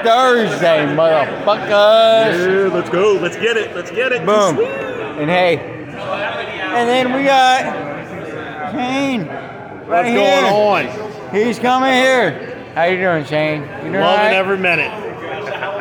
Thursday, 0.03 0.87
motherfuckers. 0.87 2.65
Yeah, 2.67 2.73
let's 2.73 2.89
go. 2.89 3.13
Let's 3.21 3.35
get 3.35 3.57
it. 3.57 3.75
Let's 3.75 3.91
get 3.91 4.11
it. 4.11 4.25
Boom. 4.25 4.57
And 4.57 5.29
hey, 5.29 5.57
and 5.59 6.89
then 6.89 7.13
we 7.13 7.25
got 7.25 8.71
Kane. 8.71 9.27
right 9.27 9.87
What's 9.87 10.07
here. 10.09 10.41
going 10.41 10.45
on? 10.51 11.31
He's 11.31 11.59
coming 11.59 11.93
here. 11.93 12.52
How 12.73 12.85
you 12.85 12.97
doing, 12.97 13.23
Shane? 13.25 13.61
You 13.61 13.67
doing 13.67 13.93
Loving 13.93 14.01
right? 14.25 14.33
every 14.33 14.57
minute. 14.57 14.91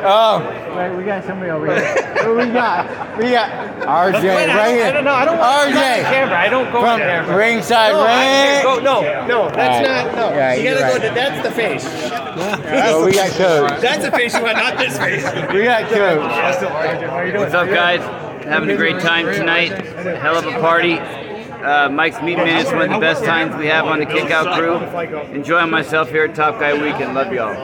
Oh, 0.05 0.41
wait, 0.77 0.97
we 0.97 1.05
got 1.05 1.25
somebody 1.25 1.51
over 1.51 1.67
here. 1.67 1.95
Who 2.25 2.35
we 2.37 2.47
got? 2.53 3.17
We 3.19 3.31
got 3.31 3.51
RJ 3.87 4.15
right 4.49 4.75
here. 4.75 4.85
I 4.87 4.91
don't 4.93 5.05
know. 5.05 5.15
I 5.15 5.25
don't 5.25 5.39
want 5.39 5.71
to 5.71 5.79
RJ 5.79 6.03
camera. 6.03 6.39
I 6.39 6.49
don't 6.49 6.71
go 6.73 6.81
from 6.81 6.99
there. 6.99 7.37
ringside 7.37 7.93
No, 7.93 8.01
I 8.07 8.55
ring. 8.57 8.63
go. 8.65 8.79
No, 8.83 9.27
no, 9.27 9.51
that's 9.51 9.87
All 9.87 9.95
right. 9.95 10.05
not. 10.07 10.15
No, 10.17 10.37
Yeah, 10.37 10.55
you 10.55 10.65
gotta 10.75 10.83
right. 10.83 11.01
go. 11.03 11.09
To, 11.09 11.15
that's 11.15 11.43
the 11.49 11.55
face. 11.55 11.85
Oh, 11.87 13.07
we 13.07 13.13
got 13.13 13.31
Coach. 13.31 13.81
That's 13.81 14.05
the 14.05 14.11
face 14.11 14.35
you 14.35 14.43
want, 14.43 14.57
not 14.59 14.77
this 14.77 14.99
face. 14.99 15.25
We 15.53 15.63
got 15.65 15.89
Coach. 15.89 16.21
What's 17.39 17.55
up, 17.55 17.69
guys? 17.69 18.01
Having 18.45 18.71
a 18.71 18.77
great 18.77 19.01
time 19.01 19.27
tonight. 19.27 19.71
Hell 20.19 20.37
of 20.37 20.47
a 20.47 20.59
party. 20.61 20.99
Uh, 21.63 21.89
Mike's 21.89 22.21
Meat 22.23 22.37
Man 22.37 22.67
is 22.67 22.73
one 22.73 22.83
of 22.83 22.91
the 22.91 22.99
best 22.99 23.25
times 23.25 23.55
we 23.57 23.67
have 23.67 23.87
on 23.87 24.01
the 24.01 24.07
Kickout 24.07 24.59
crew. 24.59 24.79
Enjoying 25.33 25.71
myself 25.71 26.11
here 26.11 26.25
at 26.25 26.35
Top 26.35 26.59
Guy 26.59 26.73
Weekend. 26.73 27.15
Love 27.15 27.33
y'all. 27.33 27.55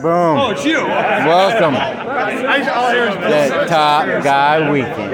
Boom. 0.00 0.38
Oh, 0.38 0.50
it's 0.52 0.64
you. 0.64 0.84
Welcome 0.84 1.74
to 1.74 3.66
Top 3.68 4.06
Guy 4.22 4.70
Weekend. 4.70 5.12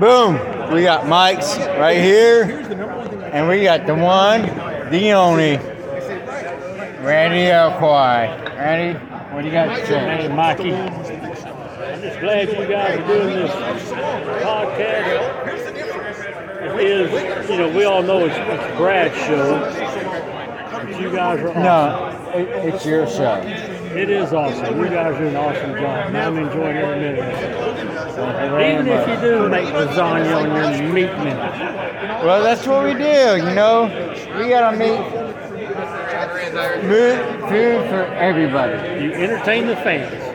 Boom. 0.00 0.72
We 0.72 0.82
got 0.82 1.06
Mike's 1.06 1.58
right 1.58 1.98
here, 1.98 2.44
and 3.32 3.48
we 3.48 3.62
got 3.62 3.86
the 3.86 3.94
one, 3.94 4.42
the 4.90 5.12
only, 5.12 5.58
Randy 7.04 7.44
Elkouri. 7.50 8.56
Randy, 8.56 8.98
what 9.34 9.42
do 9.42 9.46
you 9.48 9.52
got 9.52 9.76
to 9.76 9.86
say? 9.86 9.98
Hey, 9.98 10.28
Mikey. 10.28 10.72
Just 12.06 12.20
glad 12.20 12.48
you 12.50 12.68
guys 12.68 13.00
are 13.00 13.06
doing 13.08 13.34
this 13.34 13.50
podcast. 14.44 15.18
It 16.78 16.86
is, 16.86 17.50
you 17.50 17.56
know, 17.58 17.68
we 17.68 17.84
all 17.84 18.00
know 18.00 18.26
it's, 18.26 18.36
it's 18.36 18.76
Brad's 18.76 19.16
show, 19.16 19.58
but 20.70 21.00
you 21.00 21.10
guys 21.10 21.40
are 21.40 21.48
awesome. 21.48 21.62
No, 21.64 22.30
it, 22.38 22.74
it's 22.74 22.86
your 22.86 23.08
show. 23.08 23.40
It 23.40 24.08
is 24.08 24.32
awesome. 24.32 24.78
You 24.78 24.88
guys 24.88 25.18
do 25.18 25.26
an 25.26 25.34
awesome 25.34 25.72
job. 25.72 26.06
and 26.06 26.16
I'm 26.16 26.38
enjoying 26.38 26.76
every 26.76 27.00
minute 27.00 27.18
of 27.18 27.26
it. 27.26 28.72
Even 28.72 28.86
if 28.86 29.08
you 29.08 29.28
do 29.28 29.48
make 29.48 29.66
lasagna 29.66 30.42
on 30.42 30.80
your 30.84 30.92
meat 30.92 31.12
minute. 31.18 32.22
Well, 32.24 32.40
that's 32.40 32.64
what 32.68 32.84
we 32.84 32.92
do, 32.92 33.36
you 33.48 33.54
know. 33.56 33.86
We 34.38 34.48
gotta 34.48 34.76
meet 34.76 35.00
food, 36.82 37.18
food 37.48 37.88
for 37.90 38.04
everybody. 38.14 39.02
You 39.02 39.12
entertain 39.12 39.66
the 39.66 39.74
fans. 39.74 40.25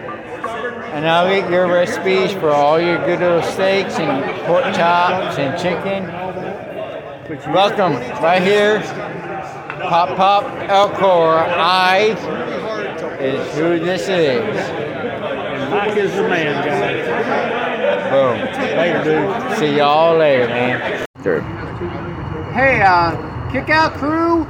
And 0.92 1.08
I'll 1.08 1.30
get 1.30 1.50
your 1.50 1.68
recipes 1.68 2.34
for 2.34 2.50
all 2.50 2.80
your 2.80 2.98
good 3.06 3.20
little 3.22 3.42
steaks 3.42 3.98
and 3.98 4.46
pork 4.46 4.66
chops 4.76 5.38
and 5.38 5.58
chicken. 5.58 6.06
Welcome, 7.54 7.94
right 8.22 8.42
here. 8.42 8.82
Pop 8.82 10.16
Pop 10.18 10.44
Elcor. 10.70 11.46
I 11.48 12.16
is 13.20 13.56
who 13.56 13.80
this 13.80 14.04
is. 14.04 14.58
And 14.58 15.72
Mike 15.72 15.96
is 15.98 16.14
the 16.14 16.24
man, 16.24 16.66
guys. 16.66 17.08
Boom. 18.12 18.38
Later, 18.78 19.04
dude. 19.04 19.58
See 19.58 19.78
y'all 19.78 20.18
later, 20.18 20.48
man. 20.48 21.06
Hey, 22.54 22.82
uh, 22.82 23.52
kick 23.52 23.70
out 23.70 23.94
crew 23.94 24.46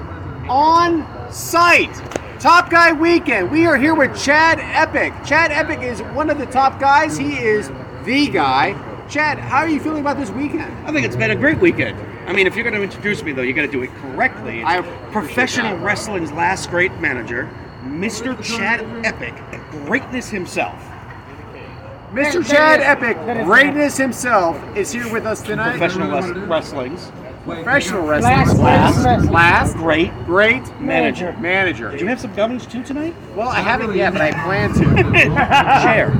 on 0.50 1.05
site. 1.31 1.95
Top 2.41 2.71
Guy 2.71 2.91
Weekend. 2.91 3.51
We 3.51 3.67
are 3.67 3.77
here 3.77 3.93
with 3.93 4.19
Chad 4.19 4.57
Epik. 4.57 5.24
Chad 5.24 5.51
Epik 5.51 5.83
is 5.83 6.01
one 6.15 6.27
of 6.31 6.39
the 6.39 6.48
top 6.48 6.79
guys. 6.79 7.15
He 7.15 7.38
is 7.38 7.69
the 8.03 8.29
guy. 8.29 8.74
Chad, 9.07 9.38
how 9.38 9.60
are 9.60 9.69
you 9.69 9.79
feeling 9.79 10.01
about 10.01 10.17
this 10.17 10.31
weekend? 10.31 10.74
I 10.88 10.91
think 10.91 11.05
it's 11.05 11.15
been 11.15 11.29
a 11.29 11.36
great 11.36 11.60
weekend. 11.60 12.00
I 12.27 12.33
mean, 12.33 12.48
if 12.48 12.55
you're 12.55 12.63
going 12.63 12.74
to 12.74 12.81
introduce 12.81 13.21
me, 13.21 13.31
though, 13.31 13.43
you 13.43 13.53
got 13.53 13.62
to 13.62 13.71
do 13.71 13.83
it 13.83 13.91
correctly. 13.93 14.63
I 14.63 14.81
have 14.81 15.12
professional 15.12 15.77
wrestling's 15.77 16.31
last 16.31 16.71
great 16.71 16.91
manager, 17.00 17.48
Mr. 17.83 18.41
Chad 18.43 18.79
Epik, 19.05 19.86
greatness 19.86 20.31
himself. 20.31 20.81
Mr. 22.12 22.43
Chad 22.43 22.79
Epik, 22.79 23.45
greatness 23.45 23.98
himself, 23.98 24.60
is 24.75 24.91
here 24.91 25.13
with 25.13 25.27
us 25.27 25.43
tonight. 25.43 25.77
Professional 25.77 26.10
wrestling's 26.48 27.12
Professional 27.45 28.05
wrestling. 28.05 28.33
Last- 28.33 28.57
last- 28.60 29.29
last, 29.31 29.75
great, 29.75 30.12
great 30.25 30.62
manager. 30.79 31.36
Manager. 31.39 31.89
Did 31.91 32.01
you 32.01 32.07
have 32.07 32.19
some 32.19 32.33
gummies 32.36 32.69
too 32.69 32.83
tonight? 32.83 33.15
Well, 33.36 33.48
I 33.50 33.60
haven't 33.60 33.95
yet, 33.95 34.13
but 34.13 34.21
I 34.21 34.31
plan 34.31 34.74
to. 34.74 34.83
Share. 35.81 36.13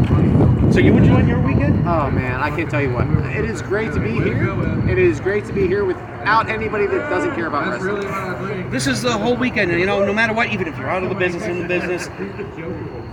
So 0.72 0.80
you 0.80 0.96
enjoying 0.98 1.28
your 1.28 1.40
weekend? 1.40 1.88
Oh 1.88 2.10
man, 2.10 2.40
I 2.40 2.50
can't 2.50 2.70
tell 2.72 2.82
you 2.82 2.92
what. 2.92 3.06
It 3.36 3.46
is 3.46 3.62
great 3.62 3.94
to 3.94 4.00
be 4.00 4.12
here. 4.14 4.90
It 4.90 4.98
is 4.98 5.20
great 5.20 5.46
to 5.46 5.54
be 5.54 5.68
here 5.68 5.84
without 5.86 6.50
anybody 6.50 6.88
that 6.88 7.10
doesn't 7.10 7.36
care 7.36 7.48
about 7.48 7.68
wrestling. 7.68 8.70
This 8.72 8.88
is 8.88 9.02
the 9.02 9.12
whole 9.16 9.36
weekend, 9.36 9.70
and 9.72 9.80
you 9.80 9.86
know, 9.86 10.04
no 10.04 10.14
matter 10.14 10.34
what, 10.34 10.52
even 10.52 10.68
if 10.68 10.78
you're 10.78 10.90
out 10.90 11.04
of 11.04 11.10
the 11.10 11.16
business, 11.16 11.44
in 11.44 11.62
the 11.62 11.68
business, 11.68 12.08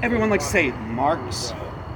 everyone 0.02 0.30
likes 0.30 0.44
to 0.44 0.50
say, 0.50 0.70
Marks, 0.70 1.52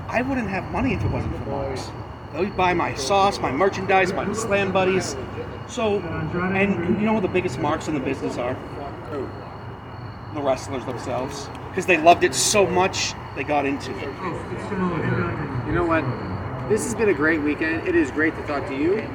I 0.08 0.20
wouldn't 0.22 0.48
have 0.48 0.64
money 0.72 0.94
if 0.94 1.02
it 1.04 1.10
wasn't 1.10 1.36
for 1.38 1.50
Marks. 1.50 1.90
They 2.34 2.46
buy 2.46 2.74
my 2.74 2.94
sauce, 2.94 3.38
my 3.38 3.52
merchandise, 3.52 4.12
my 4.12 4.30
slam 4.32 4.72
buddies. 4.72 5.16
So, 5.68 5.98
and 5.98 7.00
you 7.00 7.06
know 7.06 7.14
what 7.14 7.22
the 7.22 7.28
biggest 7.28 7.58
marks 7.58 7.88
in 7.88 7.94
the 7.94 8.00
business 8.00 8.36
are? 8.36 8.56
The 10.34 10.40
wrestlers 10.40 10.84
themselves. 10.84 11.48
Because 11.68 11.86
they 11.86 11.96
loved 11.96 12.24
it 12.24 12.34
so 12.34 12.66
much, 12.66 13.14
they 13.36 13.44
got 13.44 13.64
into 13.64 13.90
it. 13.98 14.04
You 15.66 15.72
know 15.72 15.84
what? 15.86 16.04
This 16.68 16.84
has 16.84 16.94
been 16.94 17.08
a 17.08 17.14
great 17.14 17.40
weekend. 17.40 17.86
It 17.88 17.96
is 17.96 18.10
great 18.10 18.34
to 18.36 18.46
talk 18.46 18.66
to 18.68 18.74
you. 18.74 19.08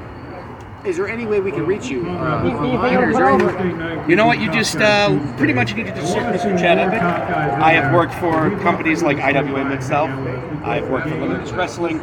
Is 0.88 0.96
there 0.96 1.10
any 1.10 1.25
way 1.25 1.41
we 1.41 1.51
can 1.51 1.65
reach 1.65 1.89
you? 1.89 2.08
Uh, 2.08 2.48
online, 2.48 2.96
or 2.96 3.10
is 3.10 3.17
there 3.17 3.27
any- 3.27 4.10
You 4.10 4.15
know 4.15 4.25
what? 4.25 4.39
You 4.39 4.50
just 4.50 4.77
uh, 4.77 5.20
pretty 5.36 5.51
much 5.51 5.75
need 5.75 5.86
to 5.88 5.94
just 5.94 6.13
search 6.13 6.24
Mr. 6.24 6.58
Chad 6.58 6.77
Epik. 6.77 7.01
I 7.01 7.74
have 7.74 7.94
worked 7.94 8.13
for 8.13 8.58
companies 8.62 9.03
like 9.03 9.17
IWA 9.17 9.70
itself. 9.74 10.10
I've 10.63 10.88
worked 10.88 11.10
for 11.10 11.15
Limitless 11.17 11.51
Wrestling, 11.51 11.98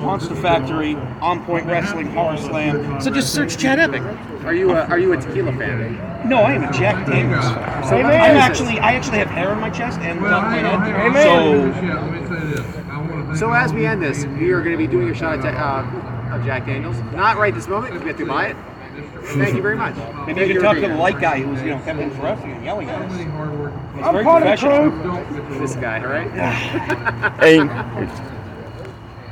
Monster 0.00 0.36
Factory, 0.36 0.94
On 1.20 1.44
Point 1.44 1.66
Wrestling, 1.66 2.12
Horror 2.12 2.36
Slam. 2.36 3.00
So 3.00 3.10
just 3.10 3.34
search 3.34 3.58
Chad 3.58 3.80
Epik. 3.80 4.44
Are 4.44 4.54
you 4.54 4.70
a, 4.70 4.84
are 4.86 5.00
you 5.00 5.12
a 5.14 5.16
tequila 5.16 5.50
fan? 5.54 6.28
No, 6.28 6.42
I 6.42 6.52
am 6.52 6.62
a 6.62 6.72
Jack 6.72 7.04
Daniels 7.08 7.44
fan. 7.44 7.84
So 7.88 7.96
I'm 7.96 8.06
Amen. 8.06 8.36
actually 8.36 8.78
I 8.78 8.92
actually 8.92 9.18
have 9.18 9.30
hair 9.30 9.50
on 9.50 9.60
my 9.60 9.70
chest 9.70 9.98
and 9.98 10.20
on 10.20 10.30
my 10.30 10.58
head. 10.58 11.24
So 13.34 13.34
So 13.34 13.52
as 13.52 13.72
we 13.72 13.84
end 13.86 14.00
this, 14.00 14.26
we 14.26 14.50
are 14.52 14.60
going 14.60 14.72
to 14.72 14.78
be 14.78 14.86
doing 14.86 15.10
a 15.10 15.14
shot 15.14 15.44
at 15.44 15.54
uh, 15.56 15.82
of 16.34 16.44
Jack 16.44 16.66
Daniels. 16.66 16.98
Not 17.12 17.36
right 17.36 17.54
this 17.54 17.68
moment 17.68 17.92
because 17.92 18.02
we 18.02 18.08
have 18.08 18.18
to 18.18 18.26
buy 18.26 18.48
it. 18.48 18.56
Thank 19.24 19.54
you 19.54 19.62
very 19.62 19.76
much. 19.76 19.94
maybe 20.26 20.34
Thank 20.34 20.48
you 20.48 20.54
can 20.54 20.62
talk 20.62 20.74
to 20.74 20.80
the 20.80 20.88
being 20.88 20.98
light 20.98 21.20
guy 21.20 21.40
who 21.40 21.48
was 21.48 21.62
you 21.62 21.70
know 21.70 21.78
kept 21.78 21.98
interrupting 21.98 22.52
and 22.52 22.64
yelling 22.64 22.90
at 22.90 23.02
us. 23.02 23.12
It's 23.12 24.06
I'm 24.06 24.12
very 24.12 24.24
part 24.24 24.42
of 24.42 24.60
the 24.60 24.66
professional. 24.66 25.60
This 25.60 25.76
guy, 25.76 26.04
right? 26.04 26.30
Hey. 27.40 27.58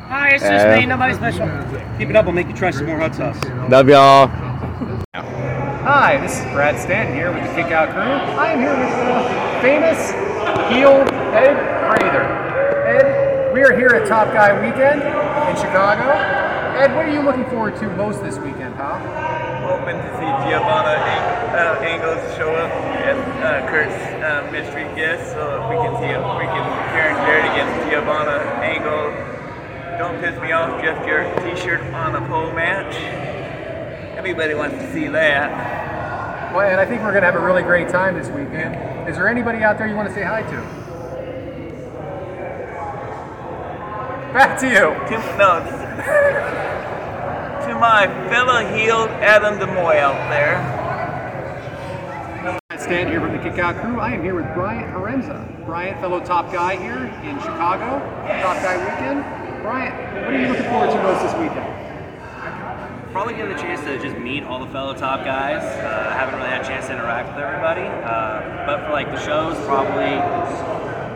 Hi, 0.09 0.31
it's 0.31 0.43
just 0.43 0.67
me, 0.67 0.87
nobody 0.87 1.15
special. 1.15 1.47
Keep 1.99 2.11
it 2.11 2.17
up, 2.17 2.27
I'll 2.27 2.33
make 2.33 2.49
you 2.49 2.55
try 2.55 2.71
some 2.71 2.87
more 2.87 2.99
hot 2.99 3.15
sauce. 3.15 3.39
Love 3.71 3.89
y'all. 3.89 4.27
Hi, 5.85 6.19
this 6.21 6.39
is 6.39 6.45
Brad 6.53 6.81
Stanton 6.81 7.15
here 7.15 7.33
with 7.33 7.43
the 7.45 7.55
Kick 7.55 7.71
Out 7.73 7.91
Crew. 7.91 8.03
I 8.03 8.53
am 8.53 8.59
here 8.59 8.77
with 8.77 8.91
the 8.91 9.61
famous 9.61 10.11
heel 10.71 11.05
Ed 11.35 11.55
Prather. 11.87 12.23
Ed, 12.87 13.53
we 13.55 13.63
are 13.63 13.77
here 13.77 13.91
at 13.91 14.09
Top 14.09 14.33
Guy 14.33 14.53
Weekend 14.61 15.03
in 15.03 15.57
Chicago. 15.63 16.50
Ed, 16.81 16.97
what 16.97 17.05
are 17.05 17.13
you 17.13 17.21
looking 17.21 17.45
forward 17.51 17.77
to 17.77 17.91
most 17.95 18.23
this 18.23 18.39
weekend, 18.39 18.75
pal? 18.77 18.95
I'm 18.97 19.69
hoping 19.69 20.01
to 20.01 20.09
see 20.17 20.49
Giovanna 20.49 20.97
Ang- 20.97 21.53
uh, 21.53 21.85
Angles 21.85 22.37
show 22.39 22.49
up 22.57 22.73
as 23.05 23.19
uh, 23.45 23.69
Kurt's 23.69 23.93
uh, 24.25 24.49
mystery 24.51 24.85
guest, 24.97 25.31
so 25.33 25.69
we 25.69 25.77
can 25.77 25.93
see 26.01 26.09
a 26.09 26.23
freaking 26.41 26.65
Karen 26.97 27.17
Jarrett 27.29 27.53
against 27.53 27.91
Giovanna 27.91 28.41
Angle. 28.65 29.13
Don't 29.99 30.19
piss 30.23 30.41
me 30.41 30.53
off, 30.53 30.83
Jeff 30.83 31.05
Jarrett 31.05 31.29
T-shirt 31.45 31.83
on 31.93 32.17
a 32.17 32.27
pole 32.27 32.51
match. 32.55 32.97
Everybody 34.17 34.55
wants 34.55 34.77
to 34.77 34.91
see 34.95 35.07
that. 35.09 36.55
Well, 36.55 36.67
and 36.67 36.81
I 36.81 36.87
think 36.87 37.03
we're 37.03 37.13
going 37.13 37.21
to 37.21 37.31
have 37.31 37.37
a 37.37 37.45
really 37.45 37.63
great 37.63 37.91
time 37.91 38.15
this 38.15 38.29
weekend. 38.29 39.07
Is 39.07 39.17
there 39.17 39.29
anybody 39.29 39.59
out 39.59 39.77
there 39.77 39.87
you 39.87 39.97
want 39.97 40.09
to 40.09 40.15
say 40.15 40.23
hi 40.25 40.41
to? 40.45 40.57
Back 44.33 44.59
to 44.61 44.67
you. 44.67 45.19
To, 45.19 45.37
no, 45.37 46.57
my 47.81 48.07
fellow 48.29 48.61
heel 48.77 49.09
Adam 49.25 49.59
DeMoy 49.59 49.97
out 49.97 50.13
there. 50.29 50.61
Brad 52.43 52.79
Stanton 52.79 53.09
here 53.09 53.23
from 53.23 53.33
the 53.33 53.43
Kick 53.43 53.59
Out 53.59 53.81
Crew. 53.81 53.99
I 53.99 54.13
am 54.13 54.23
here 54.23 54.35
with 54.35 54.45
Bryant 54.53 54.93
Haremza. 54.93 55.65
Bryant, 55.65 55.99
fellow 55.99 56.21
top 56.21 56.53
guy 56.53 56.77
here 56.77 57.07
in 57.25 57.39
Chicago, 57.41 57.99
Top 58.43 58.57
Guy 58.63 58.77
Weekend. 58.77 59.25
Bryant, 59.63 59.95
what 60.15 60.35
are 60.35 60.39
you 60.39 60.49
looking 60.49 60.65
forward 60.65 60.91
to 60.91 61.03
most 61.03 61.23
this 61.23 61.33
weekend? 61.41 61.73
Probably 63.13 63.33
get 63.33 63.49
the 63.49 63.55
chance 63.55 63.81
to 63.81 63.99
just 63.99 64.19
meet 64.19 64.45
all 64.45 64.63
the 64.63 64.71
fellow 64.73 64.93
top 64.93 65.25
guys. 65.25 65.63
Uh, 65.63 66.11
I 66.11 66.19
haven't 66.19 66.37
really 66.37 66.51
had 66.51 66.61
a 66.61 66.69
chance 66.69 66.87
to 66.89 66.93
interact 66.93 67.29
with 67.29 67.43
everybody. 67.43 67.89
Uh, 68.05 68.67
but 68.67 68.85
for 68.85 68.93
like 68.93 69.09
the 69.09 69.19
shows, 69.19 69.57
probably 69.65 70.21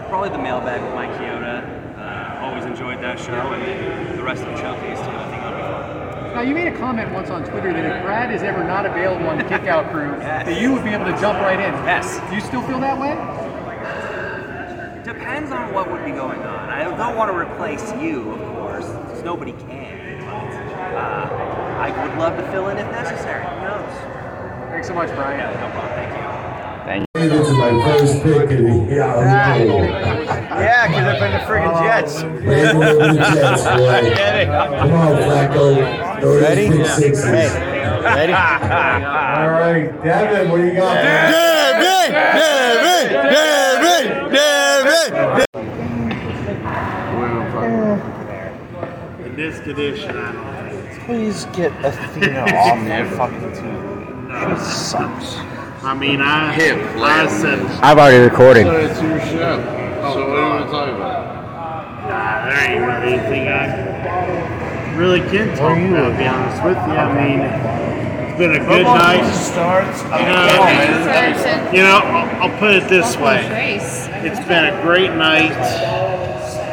probably 0.08 0.30
the 0.30 0.42
mailbag 0.42 0.80
with 0.82 0.94
Mike 0.94 1.12
Chioda. 1.20 1.62
Uh, 1.98 2.40
always 2.46 2.64
enjoyed 2.64 3.02
that 3.02 3.18
show, 3.18 3.52
and 3.52 3.62
then 3.62 4.16
the 4.16 4.22
rest 4.22 4.42
of 4.42 4.48
the 4.48 4.56
showcase 4.56 4.98
too. 4.98 5.12
I 5.12 5.28
think 5.28 5.42
it'll 5.44 5.56
be 5.56 5.62
fun. 5.62 6.23
Now, 6.34 6.40
you 6.40 6.52
made 6.52 6.66
a 6.66 6.76
comment 6.76 7.12
once 7.12 7.30
on 7.30 7.44
Twitter 7.44 7.72
that 7.72 7.84
if 7.84 8.02
Brad 8.02 8.34
is 8.34 8.42
ever 8.42 8.64
not 8.64 8.86
available 8.86 9.28
on 9.28 9.38
the 9.38 9.44
Kick 9.44 9.68
Out 9.68 9.92
Crew, 9.92 10.10
that 10.18 10.60
you 10.60 10.72
would 10.72 10.82
be 10.82 10.90
able 10.90 11.04
to 11.04 11.16
jump 11.20 11.38
right 11.38 11.60
in. 11.60 11.72
Yes. 11.86 12.18
Do 12.28 12.34
you 12.34 12.40
still 12.40 12.60
feel 12.62 12.80
that 12.80 12.98
way? 12.98 13.14
Depends 15.04 15.52
on 15.52 15.72
what 15.72 15.88
would 15.92 16.04
be 16.04 16.10
going 16.10 16.40
on. 16.40 16.68
I 16.70 16.82
don't 16.82 17.14
want 17.14 17.30
to 17.30 17.38
replace 17.38 17.92
you, 18.02 18.32
of 18.32 18.40
course, 18.56 18.88
because 18.88 19.22
nobody 19.22 19.52
can. 19.52 20.24
Uh, 20.24 21.78
I 21.78 21.90
would 22.04 22.18
love 22.18 22.36
to 22.36 22.42
fill 22.50 22.66
in 22.68 22.78
if 22.78 22.90
necessary. 22.90 23.44
Who 23.44 23.60
knows? 23.62 23.92
Thanks 24.70 24.88
so 24.88 24.94
much, 24.94 25.10
Brian. 25.10 25.38
Yeah, 25.38 25.52
no 25.60 25.70
problem. 25.70 25.94
Thank 25.94 26.18
you. 26.18 26.24
This 27.14 27.48
is 27.48 27.56
my 27.56 27.70
first 27.70 28.22
pick 28.24 28.50
in 28.50 28.64
the 28.64 28.94
Yeah, 28.94 29.14
because 30.88 31.04
they're 31.04 31.16
playing 31.16 31.32
the 31.32 31.44
friggin' 31.46 31.78
Jets. 31.80 32.22
Come 34.80 34.92
on, 34.92 35.14
Flacco. 35.22 36.03
Throw 36.24 36.40
this 36.40 37.22
Ready? 37.22 37.52
Ready? 38.02 38.32
All 38.32 39.50
right, 39.50 39.92
Devin, 40.02 40.50
what 40.50 40.56
do 40.56 40.64
you 40.64 40.72
got? 40.72 40.94
Devin! 40.94 42.12
Devin! 42.12 43.12
Devin! 43.12 44.32
Devin! 44.32 45.12
Devin! 45.12 45.44
in 49.26 49.36
this 49.36 49.60
condition, 49.60 50.16
I 50.16 50.32
don't 50.32 50.88
think. 50.88 51.04
Please 51.04 51.44
get 51.52 51.72
Athena 51.84 52.40
off 52.56 52.80
the 52.88 53.04
fucking 53.18 53.52
team. 53.52 53.84
She 54.32 54.64
sucks. 54.64 55.36
I 55.84 55.92
mean, 55.92 56.22
I, 56.22 56.54
I 56.54 57.26
said, 57.28 57.60
I've 57.82 57.98
already 57.98 58.24
recorded. 58.24 58.64
So 58.64 58.76
it's 58.78 59.02
your 59.02 59.20
show. 59.20 59.60
So 60.14 60.26
what 60.30 60.38
are 60.38 60.64
we 60.64 60.70
talking 60.70 60.94
about? 60.94 61.44
Nah, 62.08 62.46
there 62.46 62.70
ain't 62.70 62.80
really 62.80 63.12
anything 63.12 63.48
I 63.48 64.63
really 64.96 65.20
can 65.20 65.56
talk 65.56 65.76
about, 65.78 66.10
to 66.12 66.18
be 66.18 66.26
honest 66.26 66.62
with 66.64 66.76
you. 66.76 66.94
I 66.94 67.12
mean, 67.14 67.40
it's 67.40 68.38
been 68.38 68.52
a 68.54 68.58
good 68.58 68.84
Football 68.84 68.96
night. 68.98 69.32
starts. 69.34 70.02
You 70.02 70.08
know, 70.08 70.48
come 70.56 70.66
man. 70.66 71.74
You 71.74 71.82
know 71.82 71.98
I'll, 72.02 72.42
I'll 72.50 72.58
put 72.58 72.74
it 72.74 72.88
this 72.88 73.16
way. 73.16 73.76
It's 74.24 74.40
been 74.48 74.64
a 74.66 74.82
great 74.82 75.10
night 75.14 75.54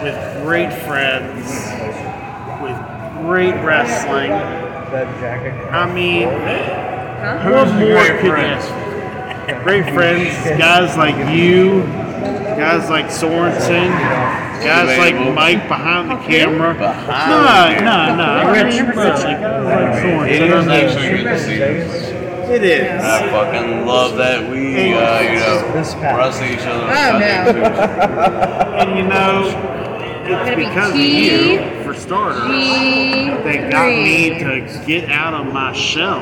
with 0.04 0.18
great 0.44 0.72
friends, 0.74 1.46
with 2.62 2.78
great 3.25 3.54
wrestling. 3.63 4.32
I 4.32 5.86
mean, 5.94 6.28
what 6.28 7.42
Who's 7.44 7.72
the 7.72 7.80
more 7.80 7.94
great 7.94 8.12
could 8.20 8.25
you 8.25 8.32
friends? 8.32 8.66
ask? 8.70 9.63
Great 9.63 9.86
friends, 9.94 10.34
guys 10.60 10.98
like 10.98 11.16
you, 11.36 11.82
guys 11.84 12.90
like 12.90 13.06
Sorensen, 13.08 13.90
guys 14.63 14.98
like 14.98 15.15
Mike 15.34 15.68
behind 15.68 16.10
the 16.12 16.18
camera. 16.18 16.74
No, 16.74 17.84
no, 17.84 18.15
no, 18.15 18.51
Rich, 18.51 18.80
Rich, 18.88 18.96
guys 18.96 19.24
like 19.24 19.38
Sorensen. 20.01 20.30
It 20.30 20.41
is 20.41 20.68
I 20.68 20.82
actually 20.82 21.10
good 21.10 21.24
to 21.24 21.39
see 21.39 21.58
this. 21.58 22.12
It 22.51 22.63
is. 22.63 23.01
I 23.01 23.30
fucking 23.30 23.86
love 23.86 24.18
that 24.18 24.50
we, 24.51 24.94
uh, 24.94 25.22
you 25.22 25.39
know, 25.39 25.63
wrestle 25.74 26.46
each 26.48 26.60
other. 26.60 26.84
Oh, 26.84 27.18
no. 27.18 27.25
And 28.75 28.98
you 28.98 29.06
know, 29.08 29.48
it's 30.25 30.56
because 30.56 30.91
of 30.91 30.98
you, 30.98 31.60
for 31.84 31.94
starters, 31.94 32.44
that 33.46 33.72
got 33.72 33.88
me 33.88 34.39
to 34.39 34.84
get 34.86 35.10
out 35.10 35.34
of 35.34 35.46
my 35.53 35.72
shell 35.72 36.22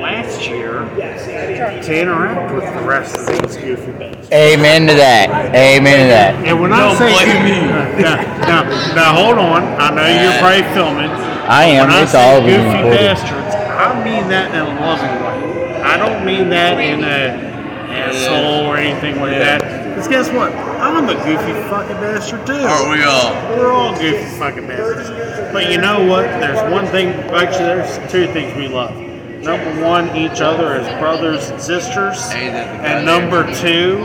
last 0.00 0.46
year 0.48 0.80
to 0.96 2.00
interact 2.00 2.54
with 2.54 2.64
the 2.64 2.82
rest 2.88 3.16
of 3.16 3.26
these 3.26 3.56
goofy 3.56 3.92
bastards. 3.92 4.30
Amen 4.32 4.86
to 4.88 4.94
that. 4.94 5.28
Amen 5.54 5.98
to 6.00 6.08
that. 6.08 6.34
And 6.46 6.60
when 6.60 6.72
I 6.72 6.94
say 6.94 7.12
goofy, 7.12 7.60
now, 8.02 8.16
now, 8.48 8.94
now 8.94 9.14
hold 9.14 9.38
on, 9.38 9.62
I 9.80 9.90
know 9.94 10.06
you're 10.08 10.38
probably 10.40 10.64
filming. 10.74 11.10
I 11.50 11.64
am. 11.64 11.88
When 11.88 11.96
I 11.96 12.02
It's 12.02 12.12
say 12.12 12.22
all 12.22 12.40
goofy 12.40 12.62
recorded. 12.64 12.98
bastards, 12.98 13.54
I 13.54 14.04
mean 14.04 14.28
that 14.28 14.54
in 14.54 14.60
a 14.60 14.80
loving 14.80 15.14
way. 15.20 15.82
I 15.82 15.96
don't 15.96 16.24
mean 16.24 16.48
that 16.50 16.78
in 16.78 17.02
a 17.04 17.50
asshole 17.90 18.66
or 18.66 18.76
anything 18.76 19.20
like 19.20 19.32
that. 19.32 19.60
Because 19.90 20.06
guess 20.08 20.30
what? 20.30 20.52
I'm 20.80 21.08
a 21.08 21.14
goofy 21.14 21.52
fucking 21.68 21.96
bastard 21.96 22.46
too. 22.46 22.52
Aren't 22.54 22.90
we 22.90 23.04
all? 23.04 23.32
We're 23.58 23.72
all 23.72 23.92
goofy 23.98 24.24
fucking 24.38 24.66
bastards. 24.66 25.10
But 25.52 25.70
you 25.70 25.78
know 25.78 26.06
what? 26.06 26.22
There's 26.40 26.60
one 26.72 26.86
thing. 26.86 27.08
Actually, 27.34 27.64
there's 27.64 28.12
two 28.12 28.26
things 28.32 28.56
we 28.56 28.68
love. 28.68 28.94
Number 29.40 29.82
one, 29.82 30.14
each 30.16 30.40
other 30.40 30.74
as 30.74 30.86
brothers 31.00 31.48
and 31.50 31.60
sisters. 31.60 32.18
And 32.32 33.06
number 33.06 33.44
two, 33.54 33.96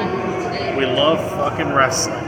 we 0.78 0.86
love 0.86 1.20
fucking 1.32 1.74
wrestling. 1.74 2.24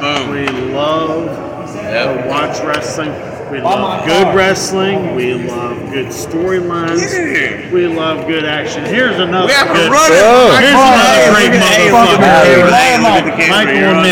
Boom. 0.00 0.30
We 0.30 0.46
love 0.74 1.26
to 1.72 2.24
watch 2.28 2.58
wrestling. 2.64 3.12
We 3.52 3.60
oh 3.60 3.64
love 3.64 4.04
good 4.06 4.34
wrestling. 4.34 5.14
We 5.14 5.34
love 5.34 5.78
good 5.92 6.06
storylines. 6.06 7.70
We 7.70 7.86
love 7.86 8.26
good 8.26 8.44
action. 8.44 8.84
Here's 8.84 9.16
another 9.20 9.46
We 9.46 9.52
have 9.52 9.70
a 9.70 9.74
good. 9.74 9.92
running- 9.92 10.60
Here's 10.60 10.72
Come 10.72 10.80
on, 10.80 10.94
another 10.94 11.30
great 11.30 11.52
look 11.52 11.60
motherfucker. 11.60 11.92
look 11.92 12.20
at 12.20 12.42
the 12.42 12.50
here. 12.50 12.66
camera. 12.66 13.14
Look 13.14 13.14
at 13.14 13.24
the 13.24 13.30
camera. 13.30 13.64
Michael 13.64 13.74
You're 13.78 13.94
on 13.94 14.02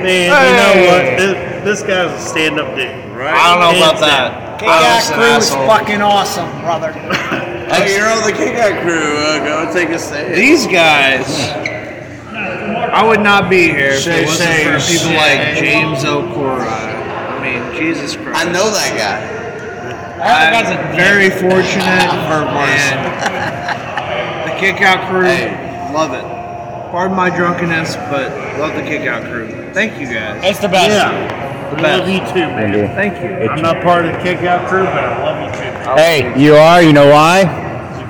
Man, 0.00 0.30
you 0.30 0.56
know 0.56 0.74
what? 0.86 1.02
This, 1.18 1.64
this 1.64 1.82
guy's 1.82 2.10
a 2.12 2.26
stand-up 2.26 2.74
dude. 2.76 2.88
Right? 3.16 3.34
I 3.34 3.50
don't 3.50 3.60
know 3.60 3.76
about 3.76 3.96
Hands 3.96 4.00
that. 4.00 4.30
down. 4.30 4.58
Kick-Ass 4.60 5.10
crew 5.10 5.36
is 5.36 5.50
fucking 5.66 6.00
awesome, 6.02 6.48
brother. 6.62 6.92
Hey, 7.70 7.94
you're 7.96 8.08
on 8.08 8.22
the 8.26 8.32
kick-out 8.32 8.82
crew. 8.82 9.16
Uh, 9.16 9.38
go 9.66 9.72
take 9.72 9.90
a 9.90 9.98
stand. 9.98 10.34
These 10.34 10.66
guys, 10.66 11.24
I 12.34 13.04
would 13.06 13.20
not 13.20 13.48
be 13.48 13.68
here 13.68 13.90
if 13.90 14.00
Shay, 14.02 14.22
it 14.22 14.26
wasn't 14.26 14.48
Shay, 14.50 14.64
for 14.64 14.80
people 14.80 15.10
Shay. 15.14 15.16
like 15.16 15.56
James 15.58 16.04
O'Cora. 16.04 16.66
I 16.66 17.40
mean, 17.40 17.62
Jesus 17.80 18.16
Christ. 18.16 18.36
I 18.38 18.44
know 18.52 18.70
that 18.70 18.96
guy. 18.98 19.40
I'm 20.20 20.96
very 20.96 21.30
fortunate 21.30 21.80
and 21.80 22.20
the 24.50 24.54
kick 24.58 24.82
out 24.82 25.08
crew, 25.08 25.22
love 25.94 26.12
it. 26.12 26.24
Pardon 26.90 27.16
my 27.16 27.30
drunkenness, 27.30 27.94
but 28.10 28.32
love 28.58 28.74
the 28.74 28.82
kick 28.82 29.06
out 29.06 29.22
crew. 29.22 29.48
Thank 29.72 29.98
you 30.00 30.06
guys. 30.12 30.42
It's 30.44 30.58
the 30.58 30.68
best. 30.68 30.90
Yeah. 30.90 31.12
The 31.70 31.76
I 31.76 31.80
best. 31.82 31.98
love 32.00 32.08
you 32.08 32.18
too, 32.34 32.48
man. 32.50 32.72
you. 32.74 32.88
Thank 32.96 33.14
you. 33.22 33.30
I'm 33.48 33.62
not 33.62 33.80
part 33.82 34.04
of 34.04 34.12
the 34.12 34.18
kick-out 34.22 34.66
crew, 34.68 34.84
but 34.84 35.04
I 35.04 35.22
love 35.22 35.38
you 35.46 35.52
too. 35.62 35.69
Hey, 35.96 36.32
you 36.40 36.54
are. 36.56 36.82
You 36.82 36.92
know 36.92 37.08
why? 37.10 37.44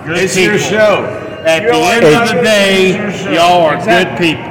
Good 0.07 0.19
It's 0.19 0.35
people. 0.35 0.51
your 0.53 0.59
show. 0.59 1.05
At 1.47 1.63
the 1.63 1.75
end 1.75 2.05
of 2.05 2.37
the 2.37 2.43
day, 2.43 3.35
y'all 3.35 3.63
are 3.63 3.77
good 3.77 4.19
people. 4.19 4.45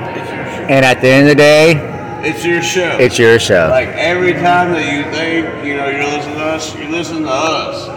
And 0.70 0.86
at 0.86 1.02
the 1.02 1.08
end 1.10 1.24
of 1.30 1.32
the 1.32 1.36
day, 1.36 2.22
It's 2.28 2.44
your 2.46 2.62
show. 2.62 2.98
it's 3.00 3.18
your 3.20 3.38
show. 3.40 3.68
Like 3.72 3.90
every 3.90 4.34
time 4.34 4.72
that 4.74 4.92
you 4.92 5.04
think, 5.12 5.66
you 5.66 5.76
know, 5.78 5.88
you're 5.90 6.04
listening 6.06 6.36
to 6.36 6.46
us, 6.46 6.76
you 6.76 6.88
listen 6.90 7.24
to 7.24 7.30
us. 7.30 7.88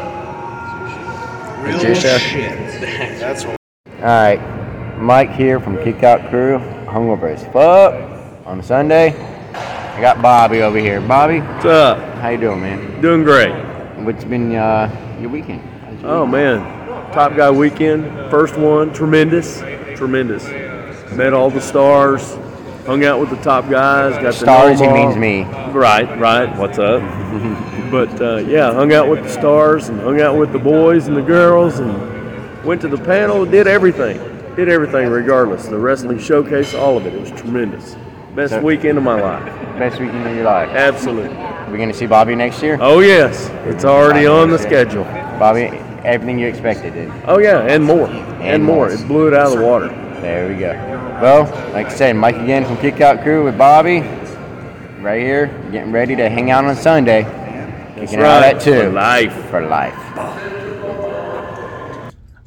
Real 1.62 1.74
It's 1.76 1.84
your 1.84 1.94
show. 1.94 2.18
shit. 2.18 2.80
That's 3.20 3.44
what. 3.44 3.56
All 4.00 4.04
right, 4.06 4.98
Mike 4.98 5.30
here 5.32 5.60
from 5.60 5.76
Kickout 5.84 6.28
Crew. 6.30 6.58
Hungover 6.86 7.32
as 7.32 7.44
fuck 7.44 7.94
on 8.46 8.62
Sunday. 8.62 9.14
I 9.54 10.00
got 10.00 10.20
Bobby 10.20 10.62
over 10.62 10.78
here. 10.78 11.00
Bobby, 11.00 11.40
What's 11.40 11.64
up? 11.66 11.98
how 12.18 12.28
you 12.30 12.38
doing, 12.38 12.60
man? 12.60 13.00
Doing 13.00 13.22
great. 13.24 13.52
What's 14.04 14.24
been 14.24 14.54
uh, 14.56 14.88
your 15.22 15.30
weekend? 15.30 15.62
Your 16.02 16.10
Oh 16.10 16.24
weekend? 16.26 16.32
man, 16.32 17.12
Top 17.12 17.36
Guy 17.36 17.50
weekend, 17.50 18.30
first 18.30 18.56
one, 18.56 18.92
tremendous, 18.92 19.60
tremendous. 19.96 20.44
Met 21.12 21.32
all 21.34 21.50
the 21.50 21.60
stars, 21.60 22.34
hung 22.86 23.04
out 23.04 23.20
with 23.20 23.30
the 23.30 23.36
top 23.36 23.68
guys. 23.70 24.14
Got 24.22 24.34
Stars, 24.34 24.80
to 24.80 24.86
he 24.86 24.92
means 24.92 25.16
me. 25.16 25.42
Right, 25.72 26.08
right. 26.18 26.56
What's 26.58 26.78
up? 26.78 27.00
but 27.90 28.20
uh, 28.20 28.36
yeah, 28.38 28.72
hung 28.72 28.92
out 28.92 29.08
with 29.08 29.22
the 29.22 29.28
stars 29.30 29.88
and 29.88 30.00
hung 30.00 30.20
out 30.20 30.36
with 30.38 30.52
the 30.52 30.58
boys 30.58 31.06
and 31.08 31.16
the 31.16 31.22
girls 31.22 31.78
and 31.78 32.64
went 32.64 32.80
to 32.82 32.88
the 32.88 32.98
panel. 32.98 33.44
Did 33.44 33.66
everything, 33.66 34.18
did 34.56 34.68
everything 34.68 35.08
regardless. 35.08 35.66
The 35.66 35.78
wrestling 35.78 36.18
showcase, 36.18 36.74
all 36.74 36.96
of 36.96 37.06
it. 37.06 37.14
It 37.14 37.20
was 37.20 37.30
tremendous. 37.32 37.96
Best 38.34 38.54
So- 38.54 38.60
weekend 38.60 38.96
of 38.96 39.04
my 39.04 39.20
life. 39.20 39.44
Best 39.78 40.00
weekend 40.00 40.26
of 40.26 40.34
your 40.34 40.44
life. 40.44 40.70
Absolutely. 40.70 41.36
We're 41.70 41.78
gonna 41.78 41.92
see 41.92 42.06
Bobby 42.06 42.34
next 42.34 42.62
year? 42.62 42.78
Oh 42.80 43.00
yes, 43.00 43.50
it's 43.66 43.84
already 43.84 44.26
on 44.26 44.50
the 44.50 44.58
schedule. 44.58 45.04
Bobby, 45.38 45.70
everything 46.04 46.38
you 46.38 46.46
expected, 46.46 46.94
dude. 46.94 47.12
Oh 47.26 47.38
yeah, 47.38 47.60
and 47.60 47.84
more, 47.84 48.08
and, 48.08 48.64
more. 48.64 48.90
It 48.90 49.06
blew 49.06 49.28
it 49.28 49.34
out 49.34 49.52
of 49.52 49.58
the 49.58 49.64
water. 49.64 49.88
There 50.20 50.48
we 50.48 50.54
go. 50.54 50.72
Well, 51.20 51.44
like 51.72 51.86
I 51.86 51.90
said, 51.90 52.16
Mike 52.16 52.36
again 52.36 52.64
from 52.64 52.76
Kickout 52.78 53.22
Crew 53.22 53.44
with 53.44 53.58
Bobby. 53.58 54.00
Right 55.00 55.20
here, 55.20 55.46
getting 55.70 55.92
ready 55.92 56.14
to 56.16 56.28
hang 56.28 56.50
out 56.50 56.64
on 56.64 56.76
Sunday. 56.76 57.24
Kicking 57.96 58.20
out 58.20 58.42
right. 58.42 58.56
at 58.56 58.60
two. 58.62 58.80
For 58.80 58.90
life. 58.90 59.34
For 59.50 59.66
life. 59.66 59.94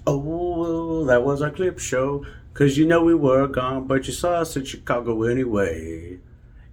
Oh, 0.07 1.05
that 1.05 1.23
was 1.23 1.41
our 1.41 1.51
clip 1.51 1.79
show. 1.79 2.25
Cause 2.55 2.77
you 2.77 2.85
know 2.85 3.03
we 3.03 3.13
were 3.13 3.47
gone, 3.47 3.85
but 3.85 4.07
you 4.07 4.13
saw 4.13 4.35
us 4.35 4.55
in 4.55 4.63
Chicago 4.63 5.23
anyway. 5.23 6.19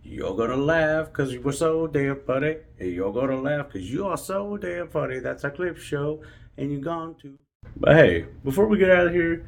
You're 0.04 0.36
gonna 0.36 0.56
laugh 0.56 1.12
cause 1.12 1.32
you 1.32 1.40
were 1.40 1.50
so 1.50 1.88
damn 1.88 2.20
funny. 2.20 2.58
And 2.78 2.92
you're 2.92 3.12
gonna 3.12 3.40
laugh 3.40 3.72
cause 3.72 3.82
you 3.82 4.06
are 4.06 4.16
so 4.16 4.56
damn 4.56 4.86
funny. 4.86 5.18
That's 5.18 5.42
our 5.42 5.50
clip 5.50 5.76
show. 5.76 6.22
And 6.56 6.70
you're 6.70 6.80
gone 6.80 7.16
too. 7.20 7.36
But 7.74 7.96
hey, 7.96 8.26
before 8.44 8.68
we 8.68 8.78
get 8.78 8.92
out 8.92 9.08
of 9.08 9.12
here, 9.12 9.44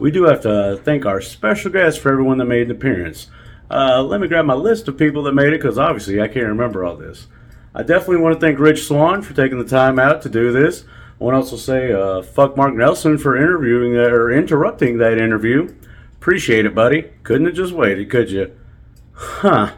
we 0.00 0.10
do 0.10 0.24
have 0.24 0.40
to 0.40 0.80
thank 0.82 1.06
our 1.06 1.20
special 1.20 1.70
guests 1.70 2.00
for 2.00 2.10
everyone 2.10 2.38
that 2.38 2.46
made 2.46 2.68
an 2.68 2.72
appearance. 2.72 3.28
Uh, 3.70 4.02
let 4.02 4.20
me 4.20 4.26
grab 4.26 4.44
my 4.44 4.54
list 4.54 4.88
of 4.88 4.98
people 4.98 5.22
that 5.22 5.34
made 5.34 5.52
it 5.52 5.62
because 5.62 5.78
obviously 5.78 6.20
I 6.20 6.26
can't 6.26 6.46
remember 6.46 6.84
all 6.84 6.96
this. 6.96 7.28
I 7.76 7.84
definitely 7.84 8.22
want 8.24 8.34
to 8.34 8.44
thank 8.44 8.58
Rich 8.58 8.88
Swann 8.88 9.22
for 9.22 9.34
taking 9.34 9.58
the 9.58 9.64
time 9.64 10.00
out 10.00 10.20
to 10.22 10.28
do 10.28 10.50
this. 10.50 10.84
I 11.18 11.24
want 11.24 11.34
to 11.34 11.38
also 11.38 11.56
say 11.56 11.92
uh, 11.92 12.22
fuck 12.22 12.56
Mark 12.56 12.74
Nelson 12.74 13.16
for 13.16 13.36
interviewing 13.36 13.94
that, 13.94 14.12
or 14.12 14.30
interrupting 14.30 14.98
that 14.98 15.18
interview. 15.18 15.74
Appreciate 16.16 16.66
it, 16.66 16.74
buddy. 16.74 17.10
Couldn't 17.22 17.46
have 17.46 17.54
just 17.54 17.72
waited, 17.72 18.10
could 18.10 18.30
you? 18.30 18.56
Huh. 19.12 19.72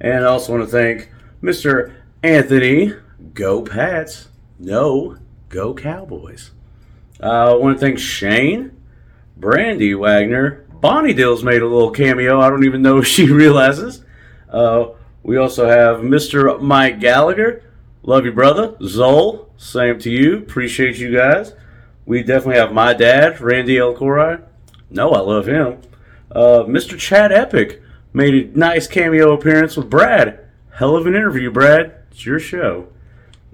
And 0.00 0.24
I 0.24 0.28
also 0.28 0.52
want 0.52 0.64
to 0.64 0.70
thank 0.70 1.10
Mr. 1.42 1.94
Anthony. 2.22 2.92
Go 3.32 3.62
Pats. 3.62 4.28
No, 4.58 5.16
go 5.48 5.74
Cowboys. 5.74 6.50
Uh, 7.22 7.52
I 7.52 7.54
want 7.54 7.78
to 7.78 7.80
thank 7.80 7.98
Shane, 7.98 8.76
Brandy 9.36 9.94
Wagner. 9.94 10.66
Bonnie 10.80 11.14
Dills 11.14 11.42
made 11.42 11.62
a 11.62 11.66
little 11.66 11.90
cameo. 11.90 12.40
I 12.40 12.50
don't 12.50 12.64
even 12.64 12.82
know 12.82 12.98
if 13.00 13.06
she 13.06 13.30
realizes. 13.30 14.04
Uh, 14.50 14.88
we 15.22 15.36
also 15.38 15.66
have 15.66 16.00
Mr. 16.00 16.60
Mike 16.60 17.00
Gallagher. 17.00 17.62
Love 18.02 18.24
you, 18.24 18.32
brother. 18.32 18.72
Zoel, 18.82 19.45
same 19.56 19.98
to 20.00 20.10
you. 20.10 20.38
Appreciate 20.38 20.98
you 20.98 21.14
guys. 21.14 21.54
We 22.04 22.22
definitely 22.22 22.60
have 22.60 22.72
my 22.72 22.94
dad, 22.94 23.40
Randy 23.40 23.76
Elkouri. 23.76 24.42
No, 24.90 25.10
I 25.10 25.20
love 25.20 25.46
him. 25.46 25.80
Uh, 26.30 26.64
Mr. 26.66 26.98
Chad 26.98 27.30
Epik 27.30 27.80
made 28.12 28.34
a 28.34 28.58
nice 28.58 28.86
cameo 28.86 29.32
appearance 29.32 29.76
with 29.76 29.90
Brad. 29.90 30.40
Hell 30.74 30.96
of 30.96 31.06
an 31.06 31.14
interview, 31.14 31.50
Brad. 31.50 31.94
It's 32.10 32.24
your 32.24 32.38
show. 32.38 32.88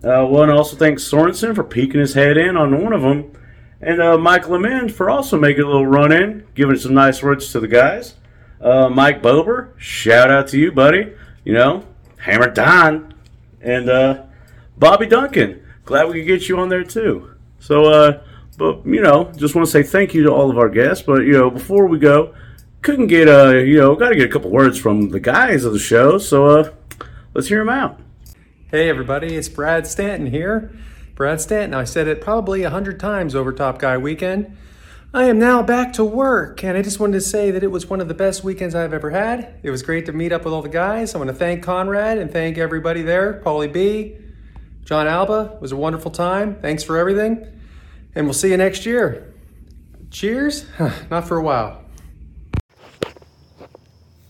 Uh, 0.05 0.27
and 0.43 0.51
also 0.51 0.77
thanks 0.77 1.09
Sorensen 1.09 1.55
for 1.55 1.63
peeking 1.63 2.01
his 2.01 2.15
head 2.15 2.37
in 2.37 2.57
on 2.57 2.83
one 2.83 2.93
of 2.93 3.03
them, 3.03 3.33
and 3.81 4.03
uh, 4.03 4.19
Mike 4.19 4.49
Lemon 4.49 4.89
for 4.89 5.09
also 5.09 5.39
making 5.39 5.63
a 5.63 5.67
little 5.67 5.87
run 5.87 6.11
in, 6.11 6.45
giving 6.55 6.77
some 6.77 6.93
nice 6.93 7.23
words 7.23 7.53
to 7.53 7.61
the 7.61 7.69
guys. 7.69 8.15
Uh, 8.61 8.89
Mike 8.89 9.23
Bober, 9.23 9.75
shout 9.77 10.31
out 10.31 10.49
to 10.49 10.59
you, 10.59 10.73
buddy. 10.73 11.13
You 11.45 11.53
know, 11.53 11.87
Hammer 12.19 12.51
Don, 12.51 13.15
and 13.61 13.89
uh, 13.89 14.25
Bobby 14.77 15.07
Duncan. 15.07 15.63
Glad 15.85 16.09
we 16.09 16.21
could 16.21 16.27
get 16.27 16.49
you 16.49 16.59
on 16.59 16.69
there 16.69 16.85
too. 16.85 17.35
So, 17.59 17.85
uh, 17.85 18.23
but 18.59 18.87
you 18.87 19.01
know, 19.01 19.33
just 19.37 19.55
want 19.55 19.67
to 19.67 19.73
say 19.73 19.83
thank 19.83 20.15
you 20.15 20.23
to 20.25 20.33
all 20.33 20.51
of 20.51 20.59
our 20.59 20.69
guests. 20.69 21.05
But 21.05 21.23
you 21.23 21.33
know, 21.33 21.51
before 21.51 21.87
we 21.87 21.99
go, 21.99 22.35
couldn't 22.83 23.09
get 23.09 23.29
uh, 23.29 23.51
you 23.51 23.79
know, 23.79 23.95
got 23.95 24.11
to 24.11 24.17
get 24.17 24.29
a 24.29 24.33
couple 24.33 24.51
words 24.51 24.79
from 24.79 25.11
the 25.11 25.21
guys 25.21 25.65
of 25.65 25.73
the 25.73 25.79
show. 25.79 26.19
So, 26.19 26.47
uh, 26.47 26.73
let's 27.35 27.49
hear 27.49 27.59
them 27.59 27.69
out. 27.69 27.99
Hey 28.71 28.89
everybody, 28.89 29.37
it's 29.37 29.51
Brad 29.51 29.87
Stanton 29.87 30.29
here. 30.29 30.75
Brad 31.15 31.43
Stanton, 31.43 31.75
I 31.75 31.85
said 31.85 32.09
it 32.09 32.23
probably 32.23 32.63
a 32.63 32.71
hundred 32.71 32.99
times 32.99 33.35
over 33.35 33.53
Top 33.53 33.79
Guy 33.79 33.99
Weekend. 33.99 34.57
I 35.13 35.25
am 35.25 35.39
now 35.39 35.63
back 35.63 35.93
to 35.95 36.05
work, 36.05 36.65
and 36.65 36.75
I 36.75 36.81
just 36.81 36.99
wanted 36.99 37.13
to 37.13 37.21
say 37.21 37.51
that 37.51 37.63
it 37.63 37.71
was 37.71 37.91
one 37.91 38.01
of 38.01 38.09
the 38.09 38.15
best 38.15 38.43
weekends 38.43 38.75
I've 38.75 38.95
ever 38.95 39.11
had. 39.11 39.57
It 39.63 39.71
was 39.71 39.83
great 39.83 40.07
to 40.07 40.13
meet 40.13 40.33
up 40.33 40.47
with 40.47 40.55
all 40.55 40.63
the 40.63 40.71
guys. 40.71 41.15
I 41.15 41.19
want 41.19 41.29
to 41.29 41.35
thank 41.35 41.63
Conrad 41.63 42.17
and 42.17 42.31
thank 42.33 42.57
everybody 42.57 43.03
there, 43.03 43.43
Paulie 43.45 43.71
B, 43.71 44.17
John 44.85 45.07
Alba. 45.07 45.59
Was 45.61 45.73
a 45.73 45.77
wonderful 45.77 46.11
time. 46.11 46.57
Thanks 46.57 46.83
for 46.83 46.97
everything, 46.97 47.47
and 48.15 48.27
we'll 48.27 48.35
see 48.35 48.51
you 48.51 48.57
next 48.57 48.85
year. 48.85 49.33
Cheers? 50.11 50.67
Not 51.11 51.27
for 51.27 51.37
a 51.37 51.43
while. 51.43 51.83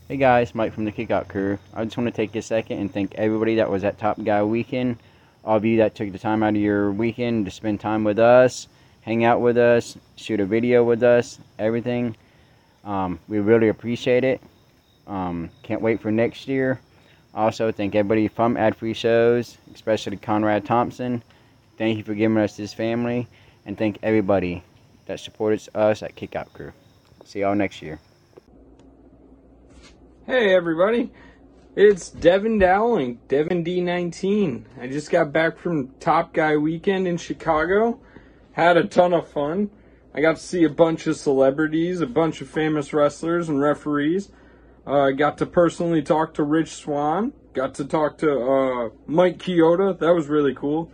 Hey 0.09 0.19
guys, 0.19 0.55
Mike 0.55 0.75
from 0.75 0.85
the 0.85 0.93
Kickout 0.93 1.29
Crew. 1.29 1.59
I 1.73 1.85
just 1.85 1.97
want 1.97 2.07
to 2.07 2.15
take 2.15 2.37
a 2.37 2.43
second 2.43 2.79
and 2.79 2.93
thank 2.93 3.15
everybody 3.15 3.55
that 3.57 3.71
was 3.71 3.83
at 3.83 3.99
Top 3.99 4.23
Guy 4.23 4.43
Weekend. 4.43 4.99
All 5.43 5.57
of 5.57 5.65
you 5.65 5.79
that 5.79 5.95
took 5.95 6.12
the 6.12 6.19
time 6.19 6.43
out 6.43 6.51
of 6.51 6.61
your 6.61 6.93
weekend 6.93 7.47
to 7.47 7.51
spend 7.51 7.81
time 7.81 8.05
with 8.05 8.19
us, 8.19 8.69
hang 9.01 9.25
out 9.25 9.41
with 9.41 9.57
us, 9.57 9.97
shoot 10.17 10.38
a 10.38 10.45
video 10.45 10.85
with 10.85 11.03
us, 11.03 11.38
everything. 11.59 12.15
Um, 12.85 13.19
we 13.27 13.38
really 13.41 13.69
appreciate 13.69 14.23
it. 14.23 14.43
Um, 15.07 15.51
can't 15.62 15.81
wait 15.81 16.01
for 16.01 16.12
next 16.12 16.47
year. 16.47 16.79
Also, 17.35 17.73
thank 17.73 17.95
everybody 17.95 18.29
from 18.29 18.59
Ad 18.59 18.77
Free 18.77 18.92
Shows, 18.92 19.57
especially 19.75 20.18
Conrad 20.18 20.66
Thompson. 20.66 21.23
Thank 21.79 21.97
you 21.97 22.05
for 22.05 22.14
giving 22.14 22.37
us 22.37 22.57
this 22.57 22.75
family, 22.75 23.27
and 23.64 23.79
thank 23.79 23.99
everybody 24.03 24.62
that 25.07 25.18
supported 25.18 25.66
us 25.75 26.03
at 26.03 26.14
Kickout 26.14 26.53
Crew. 26.53 26.73
See 27.25 27.40
y'all 27.40 27.55
next 27.55 27.81
year. 27.81 28.01
Hey 30.27 30.55
everybody, 30.55 31.11
it's 31.75 32.11
Devin 32.11 32.59
Dowling, 32.59 33.18
Devin 33.29 33.64
D19. 33.64 34.64
I 34.79 34.87
just 34.88 35.11
got 35.11 35.33
back 35.33 35.57
from 35.57 35.88
Top 36.01 36.35
Guy 36.35 36.59
Weekend 36.59 37.09
in 37.09 37.16
Chicago. 37.16 37.99
Had 38.53 38.77
a 38.77 38.85
ton 38.85 39.14
of 39.14 39.27
fun. 39.27 39.71
I 40.14 40.21
got 40.21 40.37
to 40.37 40.42
see 40.42 40.64
a 40.64 40.68
bunch 40.68 41.07
of 41.07 41.16
celebrities, 41.16 42.03
a 42.03 42.07
bunch 42.07 42.42
of 42.42 42.49
famous 42.49 42.92
wrestlers 42.92 43.49
and 43.49 43.59
referees. 43.59 44.31
Uh, 44.87 45.01
I 45.01 45.12
got 45.12 45.38
to 45.38 45.47
personally 45.47 46.03
talk 46.03 46.35
to 46.35 46.42
Rich 46.42 46.71
Swann. 46.71 47.33
Got 47.53 47.75
to 47.75 47.85
talk 47.85 48.18
to 48.18 48.33
uh, 48.33 48.90
Mike 49.07 49.38
Chioda. 49.38 49.99
That 49.99 50.14
was 50.14 50.27
really 50.27 50.55
cool. 50.55 50.90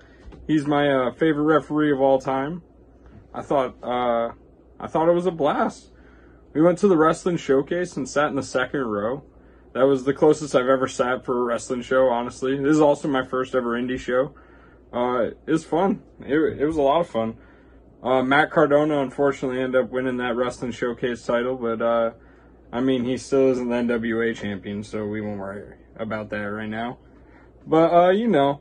He's 0.46 0.66
my 0.66 0.90
uh, 0.90 1.12
favorite 1.12 1.44
referee 1.44 1.92
of 1.92 2.00
all 2.00 2.18
time. 2.18 2.62
I 3.32 3.42
thought 3.42 3.76
uh, 3.82 4.32
I 4.80 4.86
thought 4.86 5.08
it 5.08 5.14
was 5.14 5.26
a 5.26 5.30
blast. 5.30 5.90
We 6.52 6.62
went 6.62 6.78
to 6.78 6.88
the 6.88 6.96
wrestling 6.96 7.36
showcase 7.36 7.96
and 7.96 8.08
sat 8.08 8.28
in 8.28 8.36
the 8.36 8.42
second 8.42 8.80
row. 8.80 9.22
That 9.74 9.82
was 9.82 10.04
the 10.04 10.14
closest 10.14 10.54
I've 10.54 10.68
ever 10.68 10.88
sat 10.88 11.24
for 11.24 11.38
a 11.38 11.42
wrestling 11.44 11.82
show, 11.82 12.08
honestly. 12.08 12.56
This 12.56 12.72
is 12.72 12.80
also 12.80 13.06
my 13.06 13.24
first 13.24 13.54
ever 13.54 13.80
indie 13.80 13.98
show. 13.98 14.34
Uh, 14.92 15.30
it 15.46 15.52
was 15.52 15.64
fun. 15.64 16.02
It, 16.20 16.36
it 16.36 16.66
was 16.66 16.76
a 16.76 16.82
lot 16.82 17.00
of 17.00 17.08
fun. 17.08 17.36
Uh, 18.02 18.22
Matt 18.22 18.50
Cardona 18.50 19.00
unfortunately 19.02 19.60
ended 19.60 19.84
up 19.84 19.90
winning 19.90 20.16
that 20.16 20.36
wrestling 20.36 20.72
showcase 20.72 21.24
title, 21.24 21.56
but 21.56 21.82
uh, 21.82 22.10
I 22.72 22.80
mean 22.80 23.04
he 23.04 23.16
still 23.16 23.50
isn't 23.50 23.68
the 23.68 23.74
NWA 23.74 24.36
champion, 24.36 24.82
so 24.82 25.06
we 25.06 25.20
won't 25.20 25.38
worry 25.38 25.74
about 25.96 26.30
that 26.30 26.36
right 26.38 26.68
now. 26.68 26.98
But 27.66 27.92
uh, 27.92 28.10
you 28.10 28.28
know, 28.28 28.60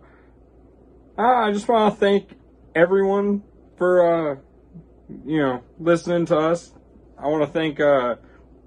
I 1.18 1.52
just 1.52 1.68
want 1.68 1.94
to 1.94 2.00
thank 2.00 2.38
everyone 2.76 3.44
for 3.76 4.34
uh, 4.34 4.36
you 5.26 5.40
know 5.40 5.64
listening 5.80 6.26
to 6.28 6.38
us. 6.38 6.74
I 7.18 7.28
want 7.28 7.44
to 7.46 7.52
thank 7.52 7.80
uh, 7.80 8.16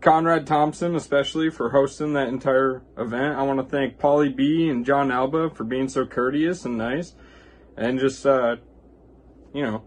Conrad 0.01 0.47
Thompson 0.47 0.95
especially 0.95 1.51
for 1.51 1.71
hosting 1.71 2.15
that 2.15 2.29
entire 2.29 2.83
event. 2.99 3.37
I 3.37 3.43
want 3.43 3.61
to 3.61 3.67
thank 3.67 3.99
Paulie 3.99 4.35
B 4.35 4.69
and 4.69 4.85
John 4.85 5.11
Alba 5.11 5.51
for 5.51 5.65
being 5.65 5.89
so 5.89 6.07
courteous 6.07 6.65
and 6.65 6.77
nice, 6.77 7.15
and 7.77 7.99
just 7.99 8.27
uh, 8.27 8.57
you 9.53 9.63
know, 9.63 9.85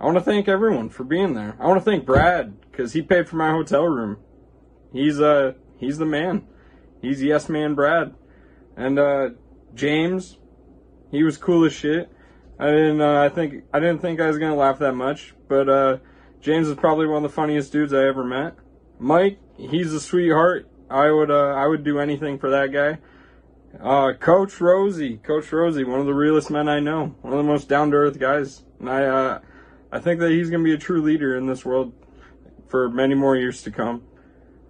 I 0.00 0.04
want 0.04 0.16
to 0.16 0.24
thank 0.24 0.48
everyone 0.48 0.88
for 0.88 1.04
being 1.04 1.34
there. 1.34 1.56
I 1.58 1.66
want 1.66 1.78
to 1.78 1.84
thank 1.84 2.04
Brad 2.04 2.60
because 2.70 2.92
he 2.92 3.02
paid 3.02 3.28
for 3.28 3.36
my 3.36 3.50
hotel 3.50 3.84
room. 3.84 4.18
He's 4.92 5.20
uh 5.20 5.52
he's 5.78 5.98
the 5.98 6.06
man. 6.06 6.46
He's 7.02 7.22
yes 7.22 7.48
man 7.48 7.74
Brad, 7.74 8.14
and 8.76 8.98
uh, 8.98 9.30
James, 9.74 10.38
he 11.10 11.22
was 11.22 11.36
cool 11.36 11.64
as 11.64 11.72
shit. 11.72 12.10
I 12.58 12.66
didn't 12.66 13.00
uh, 13.00 13.22
I 13.22 13.28
think 13.28 13.64
I 13.72 13.80
didn't 13.80 14.00
think 14.00 14.20
I 14.20 14.26
was 14.26 14.38
gonna 14.38 14.56
laugh 14.56 14.78
that 14.80 14.94
much, 14.94 15.34
but 15.48 15.68
uh, 15.68 15.98
James 16.40 16.68
is 16.68 16.76
probably 16.76 17.06
one 17.06 17.18
of 17.18 17.30
the 17.30 17.34
funniest 17.34 17.72
dudes 17.72 17.92
I 17.92 18.04
ever 18.04 18.24
met. 18.24 18.56
Mike, 18.98 19.38
he's 19.56 19.92
a 19.92 20.00
sweetheart. 20.00 20.68
I 20.90 21.10
would 21.10 21.30
uh, 21.30 21.54
I 21.54 21.66
would 21.66 21.84
do 21.84 22.00
anything 22.00 22.38
for 22.38 22.50
that 22.50 22.72
guy. 22.72 22.98
Uh, 23.80 24.14
Coach 24.14 24.60
Rosie, 24.60 25.18
Coach 25.18 25.52
Rosie, 25.52 25.84
one 25.84 26.00
of 26.00 26.06
the 26.06 26.14
realest 26.14 26.50
men 26.50 26.68
I 26.68 26.80
know, 26.80 27.14
one 27.20 27.32
of 27.32 27.38
the 27.38 27.44
most 27.44 27.68
down 27.68 27.90
to 27.90 27.96
earth 27.98 28.18
guys, 28.18 28.64
and 28.80 28.88
I 28.88 29.04
uh, 29.04 29.40
I 29.92 30.00
think 30.00 30.20
that 30.20 30.30
he's 30.30 30.50
gonna 30.50 30.64
be 30.64 30.74
a 30.74 30.78
true 30.78 31.02
leader 31.02 31.36
in 31.36 31.46
this 31.46 31.64
world 31.64 31.92
for 32.68 32.88
many 32.88 33.14
more 33.14 33.36
years 33.36 33.62
to 33.62 33.70
come. 33.70 34.02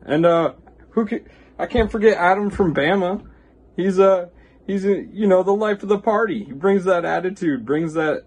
And 0.09 0.25
uh, 0.25 0.55
who 0.90 1.05
can, 1.05 1.27
I 1.59 1.66
can't 1.66 1.92
forget 1.92 2.16
Adam 2.16 2.49
from 2.49 2.75
Bama. 2.75 3.29
He's 3.77 4.01
uh 4.01 4.31
he's 4.66 4.85
a, 4.87 5.05
you 5.05 5.27
know 5.27 5.42
the 5.42 5.53
life 5.53 5.83
of 5.83 5.90
the 5.90 5.99
party. 5.99 6.44
He 6.44 6.53
brings 6.53 6.85
that 6.87 7.05
attitude, 7.05 7.66
brings 7.66 7.92
that 7.92 8.25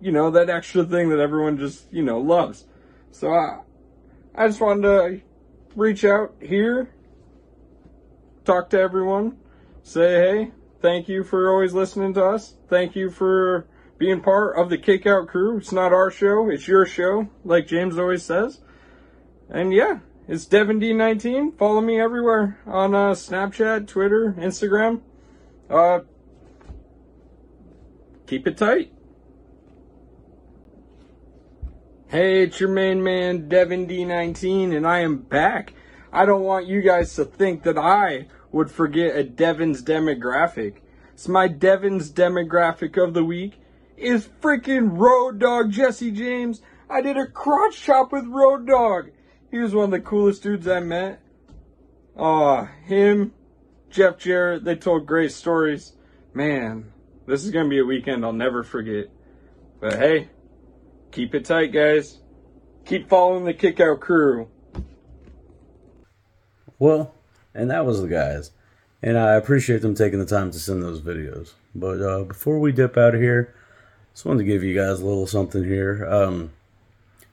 you 0.00 0.12
know 0.12 0.30
that 0.30 0.48
extra 0.48 0.84
thing 0.84 1.08
that 1.10 1.18
everyone 1.18 1.58
just 1.58 1.92
you 1.92 2.02
know 2.02 2.20
loves. 2.20 2.64
So 3.10 3.34
I 3.34 3.58
I 4.36 4.46
just 4.46 4.60
wanted 4.60 4.82
to 4.82 5.20
reach 5.74 6.04
out 6.04 6.36
here, 6.40 6.90
talk 8.44 8.70
to 8.70 8.78
everyone, 8.78 9.36
say 9.82 10.20
hey, 10.20 10.50
thank 10.80 11.08
you 11.08 11.24
for 11.24 11.50
always 11.50 11.74
listening 11.74 12.14
to 12.14 12.24
us. 12.24 12.54
Thank 12.68 12.94
you 12.94 13.10
for 13.10 13.66
being 13.98 14.20
part 14.20 14.56
of 14.56 14.70
the 14.70 14.78
Kickout 14.78 15.26
crew. 15.26 15.56
It's 15.56 15.72
not 15.72 15.92
our 15.92 16.10
show, 16.10 16.48
it's 16.50 16.68
your 16.68 16.86
show, 16.86 17.28
like 17.44 17.66
James 17.66 17.98
always 17.98 18.22
says. 18.22 18.60
And 19.50 19.72
yeah, 19.72 19.98
it's 20.28 20.46
Devin 20.46 20.80
D19. 20.80 21.56
Follow 21.56 21.80
me 21.80 22.00
everywhere 22.00 22.58
on 22.66 22.94
uh, 22.94 23.12
Snapchat, 23.12 23.86
Twitter, 23.86 24.34
Instagram. 24.38 25.00
Uh, 25.70 26.00
keep 28.26 28.46
it 28.46 28.56
tight. 28.56 28.92
Hey, 32.08 32.44
it's 32.44 32.60
your 32.60 32.70
main 32.70 33.02
man, 33.02 33.48
Devin 33.48 33.86
D19, 33.86 34.76
and 34.76 34.86
I 34.86 35.00
am 35.00 35.18
back. 35.18 35.74
I 36.12 36.24
don't 36.24 36.44
want 36.44 36.66
you 36.66 36.80
guys 36.80 37.14
to 37.16 37.24
think 37.24 37.64
that 37.64 37.76
I 37.76 38.28
would 38.52 38.70
forget 38.70 39.16
a 39.16 39.24
Devin's 39.24 39.82
demographic. 39.82 40.76
It's 41.12 41.28
my 41.28 41.48
Devin's 41.48 42.12
demographic 42.12 43.02
of 43.02 43.12
the 43.12 43.24
week 43.24 43.60
is 43.96 44.28
freaking 44.40 44.98
Road 44.98 45.38
Dog 45.38 45.72
Jesse 45.72 46.10
James. 46.10 46.62
I 46.88 47.00
did 47.00 47.16
a 47.16 47.26
crotch 47.26 47.80
chop 47.80 48.12
with 48.12 48.26
Road 48.26 48.66
Dog. 48.66 49.10
He 49.56 49.62
was 49.62 49.74
one 49.74 49.86
of 49.86 49.90
the 49.90 50.00
coolest 50.00 50.42
dudes 50.42 50.68
I 50.68 50.80
met. 50.80 51.18
Aw, 52.18 52.68
him, 52.84 53.32
Jeff 53.88 54.18
Jarrett, 54.18 54.64
they 54.64 54.76
told 54.76 55.06
great 55.06 55.32
stories. 55.32 55.94
Man, 56.34 56.92
this 57.26 57.42
is 57.42 57.52
gonna 57.52 57.70
be 57.70 57.78
a 57.78 57.84
weekend 57.86 58.22
I'll 58.22 58.34
never 58.34 58.62
forget. 58.62 59.06
But 59.80 59.94
hey, 59.94 60.28
keep 61.10 61.34
it 61.34 61.46
tight, 61.46 61.72
guys. 61.72 62.18
Keep 62.84 63.08
following 63.08 63.46
the 63.46 63.54
Kickout 63.54 64.00
crew. 64.00 64.50
Well, 66.78 67.14
and 67.54 67.70
that 67.70 67.86
was 67.86 68.02
the 68.02 68.08
guys. 68.08 68.50
And 69.02 69.16
I 69.16 69.36
appreciate 69.36 69.80
them 69.80 69.94
taking 69.94 70.18
the 70.18 70.26
time 70.26 70.50
to 70.50 70.58
send 70.58 70.82
those 70.82 71.00
videos. 71.00 71.54
But 71.74 72.02
uh, 72.02 72.24
before 72.24 72.58
we 72.58 72.72
dip 72.72 72.98
out 72.98 73.14
of 73.14 73.22
here, 73.22 73.54
just 74.12 74.26
wanted 74.26 74.40
to 74.40 74.52
give 74.52 74.62
you 74.62 74.74
guys 74.74 75.00
a 75.00 75.06
little 75.06 75.26
something 75.26 75.64
here. 75.64 76.06
Um, 76.06 76.50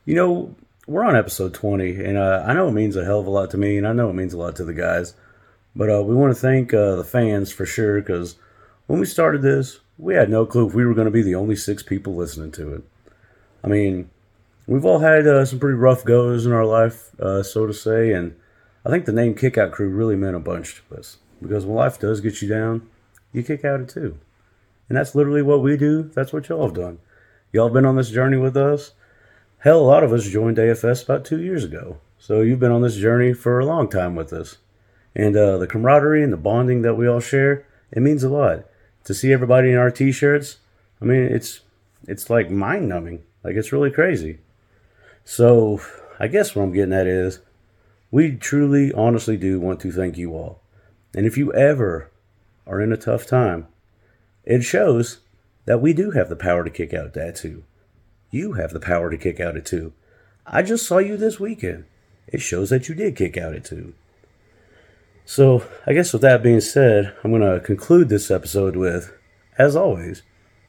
you 0.06 0.16
know, 0.16 0.56
we're 0.86 1.06
on 1.06 1.16
episode 1.16 1.54
20, 1.54 2.04
and 2.04 2.18
uh, 2.18 2.44
I 2.46 2.54
know 2.54 2.68
it 2.68 2.74
means 2.74 2.96
a 2.96 3.06
hell 3.06 3.20
of 3.20 3.28
a 3.28 3.30
lot 3.30 3.52
to 3.52 3.58
me, 3.58 3.78
and 3.78 3.88
I 3.88 3.94
know 3.94 4.10
it 4.10 4.14
means 4.14 4.34
a 4.34 4.38
lot 4.38 4.56
to 4.58 4.66
the 4.66 4.74
guys. 4.74 5.16
But 5.76 5.90
uh, 5.90 6.04
we 6.04 6.14
want 6.14 6.36
to 6.36 6.40
thank 6.40 6.74
uh, 6.74 6.96
the 6.96 7.04
fans 7.04 7.52
for 7.52 7.66
sure, 7.66 8.02
because 8.02 8.36
when 8.88 9.00
we 9.00 9.06
started 9.06 9.42
this, 9.42 9.80
we 9.98 10.16
had 10.16 10.30
no 10.30 10.46
clue 10.46 10.68
if 10.68 10.74
we 10.74 10.86
were 10.86 10.94
going 10.94 11.06
to 11.06 11.12
be 11.12 11.22
the 11.22 11.36
only 11.36 11.56
six 11.56 11.84
people 11.84 12.16
listening 12.16 12.52
to 12.54 12.74
it. 12.76 12.84
I 13.64 13.68
mean, 13.68 14.10
we've 14.68 14.86
all 14.86 15.00
had 15.00 15.26
uh, 15.26 15.46
some 15.46 15.60
pretty 15.60 15.78
rough 15.78 16.04
goes 16.04 16.46
in 16.46 16.52
our 16.52 16.66
life, 16.66 17.18
uh, 17.20 17.44
so 17.44 17.66
to 17.66 17.74
say, 17.74 18.12
and 18.12 18.36
I 18.86 18.90
think 18.90 19.06
the 19.06 19.14
name 19.14 19.36
Kickout 19.36 19.72
Crew 19.72 19.90
really 19.90 20.18
meant 20.18 20.36
a 20.36 20.40
bunch 20.40 20.84
to 20.90 20.98
us 20.98 21.18
because 21.42 21.66
when 21.66 21.76
life 21.76 22.00
does 22.00 22.20
get 22.20 22.42
you 22.42 22.50
down, 22.50 22.90
you 23.32 23.42
kick 23.42 23.64
out 23.64 23.80
it 23.80 23.90
too. 23.90 24.18
And 24.90 24.98
that's 24.98 25.16
literally 25.16 25.42
what 25.42 25.62
we 25.62 25.78
do. 25.78 26.04
That's 26.04 26.34
what 26.34 26.50
y'all 26.50 26.66
have 26.68 26.76
done. 26.76 27.00
Y'all 27.54 27.68
have 27.68 27.74
been 27.74 27.86
on 27.86 27.96
this 27.96 28.10
journey 28.10 28.38
with 28.38 28.58
us. 28.58 28.92
Hell, 29.64 29.80
a 29.80 29.82
lot 29.82 30.04
of 30.04 30.12
us 30.12 30.26
joined 30.26 30.58
AFS 30.58 31.06
about 31.06 31.24
two 31.24 31.42
years 31.42 31.64
ago. 31.64 31.96
So 32.20 32.42
you've 32.42 32.60
been 32.60 32.74
on 32.74 32.82
this 32.82 32.98
journey 32.98 33.32
for 33.32 33.60
a 33.60 33.66
long 33.66 33.90
time 33.90 34.14
with 34.14 34.34
us. 34.34 34.58
And 35.16 35.38
uh, 35.38 35.58
the 35.58 35.68
camaraderie 35.68 36.22
and 36.22 36.34
the 36.34 36.38
bonding 36.38 36.82
that 36.82 36.96
we 36.96 37.08
all 37.08 37.22
share, 37.22 37.66
it 37.90 38.02
means 38.02 38.26
a 38.26 38.30
lot. 38.30 38.66
To 39.06 39.14
see 39.14 39.32
everybody 39.32 39.72
in 39.72 39.78
our 39.78 39.90
t-shirts, 39.90 40.58
I 41.02 41.06
mean, 41.06 41.24
it's 41.24 41.62
it's 42.06 42.30
like 42.30 42.52
mind 42.52 42.90
numbing. 42.90 43.24
Like 43.42 43.56
it's 43.56 43.72
really 43.72 43.90
crazy. 43.90 44.40
So 45.24 45.80
I 46.20 46.28
guess 46.28 46.54
what 46.54 46.64
I'm 46.64 46.74
getting 46.74 46.92
at 46.92 47.08
is 47.08 47.40
we 48.12 48.36
truly, 48.36 48.92
honestly 48.92 49.38
do 49.38 49.62
want 49.62 49.80
to 49.80 49.94
thank 49.94 50.18
you 50.18 50.34
all. 50.36 50.60
And 51.16 51.26
if 51.26 51.38
you 51.38 51.54
ever 51.54 52.12
are 52.68 52.82
in 52.82 52.92
a 52.92 52.98
tough 52.98 53.26
time, 53.26 53.68
it 54.44 54.66
shows 54.66 55.20
that 55.64 55.80
we 55.82 55.94
do 55.94 56.12
have 56.12 56.28
the 56.28 56.36
power 56.36 56.66
to 56.66 56.70
kick 56.70 56.94
out 56.94 57.14
that 57.14 57.38
too. 57.38 57.64
You 58.34 58.54
have 58.54 58.74
the 58.74 58.80
power 58.80 59.12
to 59.12 59.18
kick 59.18 59.40
out 59.40 59.56
it 59.56 59.64
too. 59.64 59.94
I 60.48 60.64
just 60.64 60.88
saw 60.88 60.98
you 60.98 61.18
this 61.18 61.40
weekend. 61.40 61.86
It 62.26 62.42
shows 62.42 62.72
that 62.72 62.90
you 62.90 62.96
did 62.96 63.16
kick 63.16 63.38
out 63.38 63.54
it 63.54 63.64
too. 63.64 63.94
So, 65.24 65.64
I 65.86 65.94
guess 65.94 66.12
with 66.12 66.24
that 66.24 66.42
being 66.42 66.60
said, 66.60 67.16
I'm 67.24 67.30
going 67.30 67.44
to 67.44 67.64
conclude 67.64 68.10
this 68.10 68.32
episode 68.32 68.76
with, 68.76 69.14
as 69.60 69.76
always, 69.76 70.24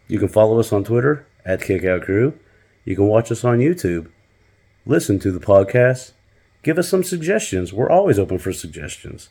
you 0.08 0.18
can 0.18 0.28
follow 0.28 0.60
us 0.60 0.74
on 0.74 0.84
Twitter 0.84 1.26
at 1.42 1.62
Kickout 1.62 2.02
Crew. 2.02 2.38
You 2.84 2.96
can 2.96 3.06
watch 3.06 3.32
us 3.32 3.44
on 3.44 3.60
YouTube. 3.60 4.10
Listen 4.84 5.18
to 5.20 5.32
the 5.32 5.40
podcast. 5.40 6.12
Give 6.62 6.78
us 6.78 6.90
some 6.90 7.02
suggestions. 7.02 7.72
We're 7.72 7.90
always 7.90 8.18
open 8.18 8.36
for 8.36 8.52
suggestions. 8.52 9.30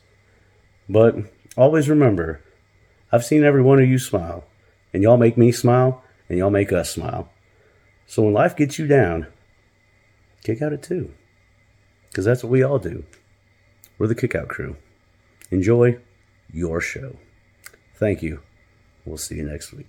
But 0.89 1.17
always 1.55 1.87
remember, 1.87 2.41
I've 3.11 3.23
seen 3.23 3.43
every 3.43 3.61
one 3.61 3.79
of 3.79 3.87
you 3.87 3.99
smile, 3.99 4.45
and 4.91 5.03
y'all 5.03 5.17
make 5.17 5.37
me 5.37 5.51
smile, 5.51 6.03
and 6.27 6.39
y'all 6.39 6.49
make 6.49 6.73
us 6.73 6.89
smile. 6.89 7.29
So 8.07 8.23
when 8.23 8.33
life 8.33 8.55
gets 8.55 8.77
you 8.77 8.87
down, 8.87 9.27
kick 10.43 10.61
out 10.61 10.73
it 10.73 10.83
too. 10.83 11.13
Because 12.09 12.25
that's 12.25 12.43
what 12.43 12.51
we 12.51 12.63
all 12.63 12.79
do. 12.79 13.03
We're 13.97 14.07
the 14.07 14.15
Kickout 14.15 14.47
Crew. 14.47 14.75
Enjoy 15.49 15.97
your 16.51 16.81
show. 16.81 17.17
Thank 17.95 18.21
you. 18.21 18.41
We'll 19.05 19.17
see 19.17 19.35
you 19.35 19.43
next 19.43 19.71
week. 19.73 19.87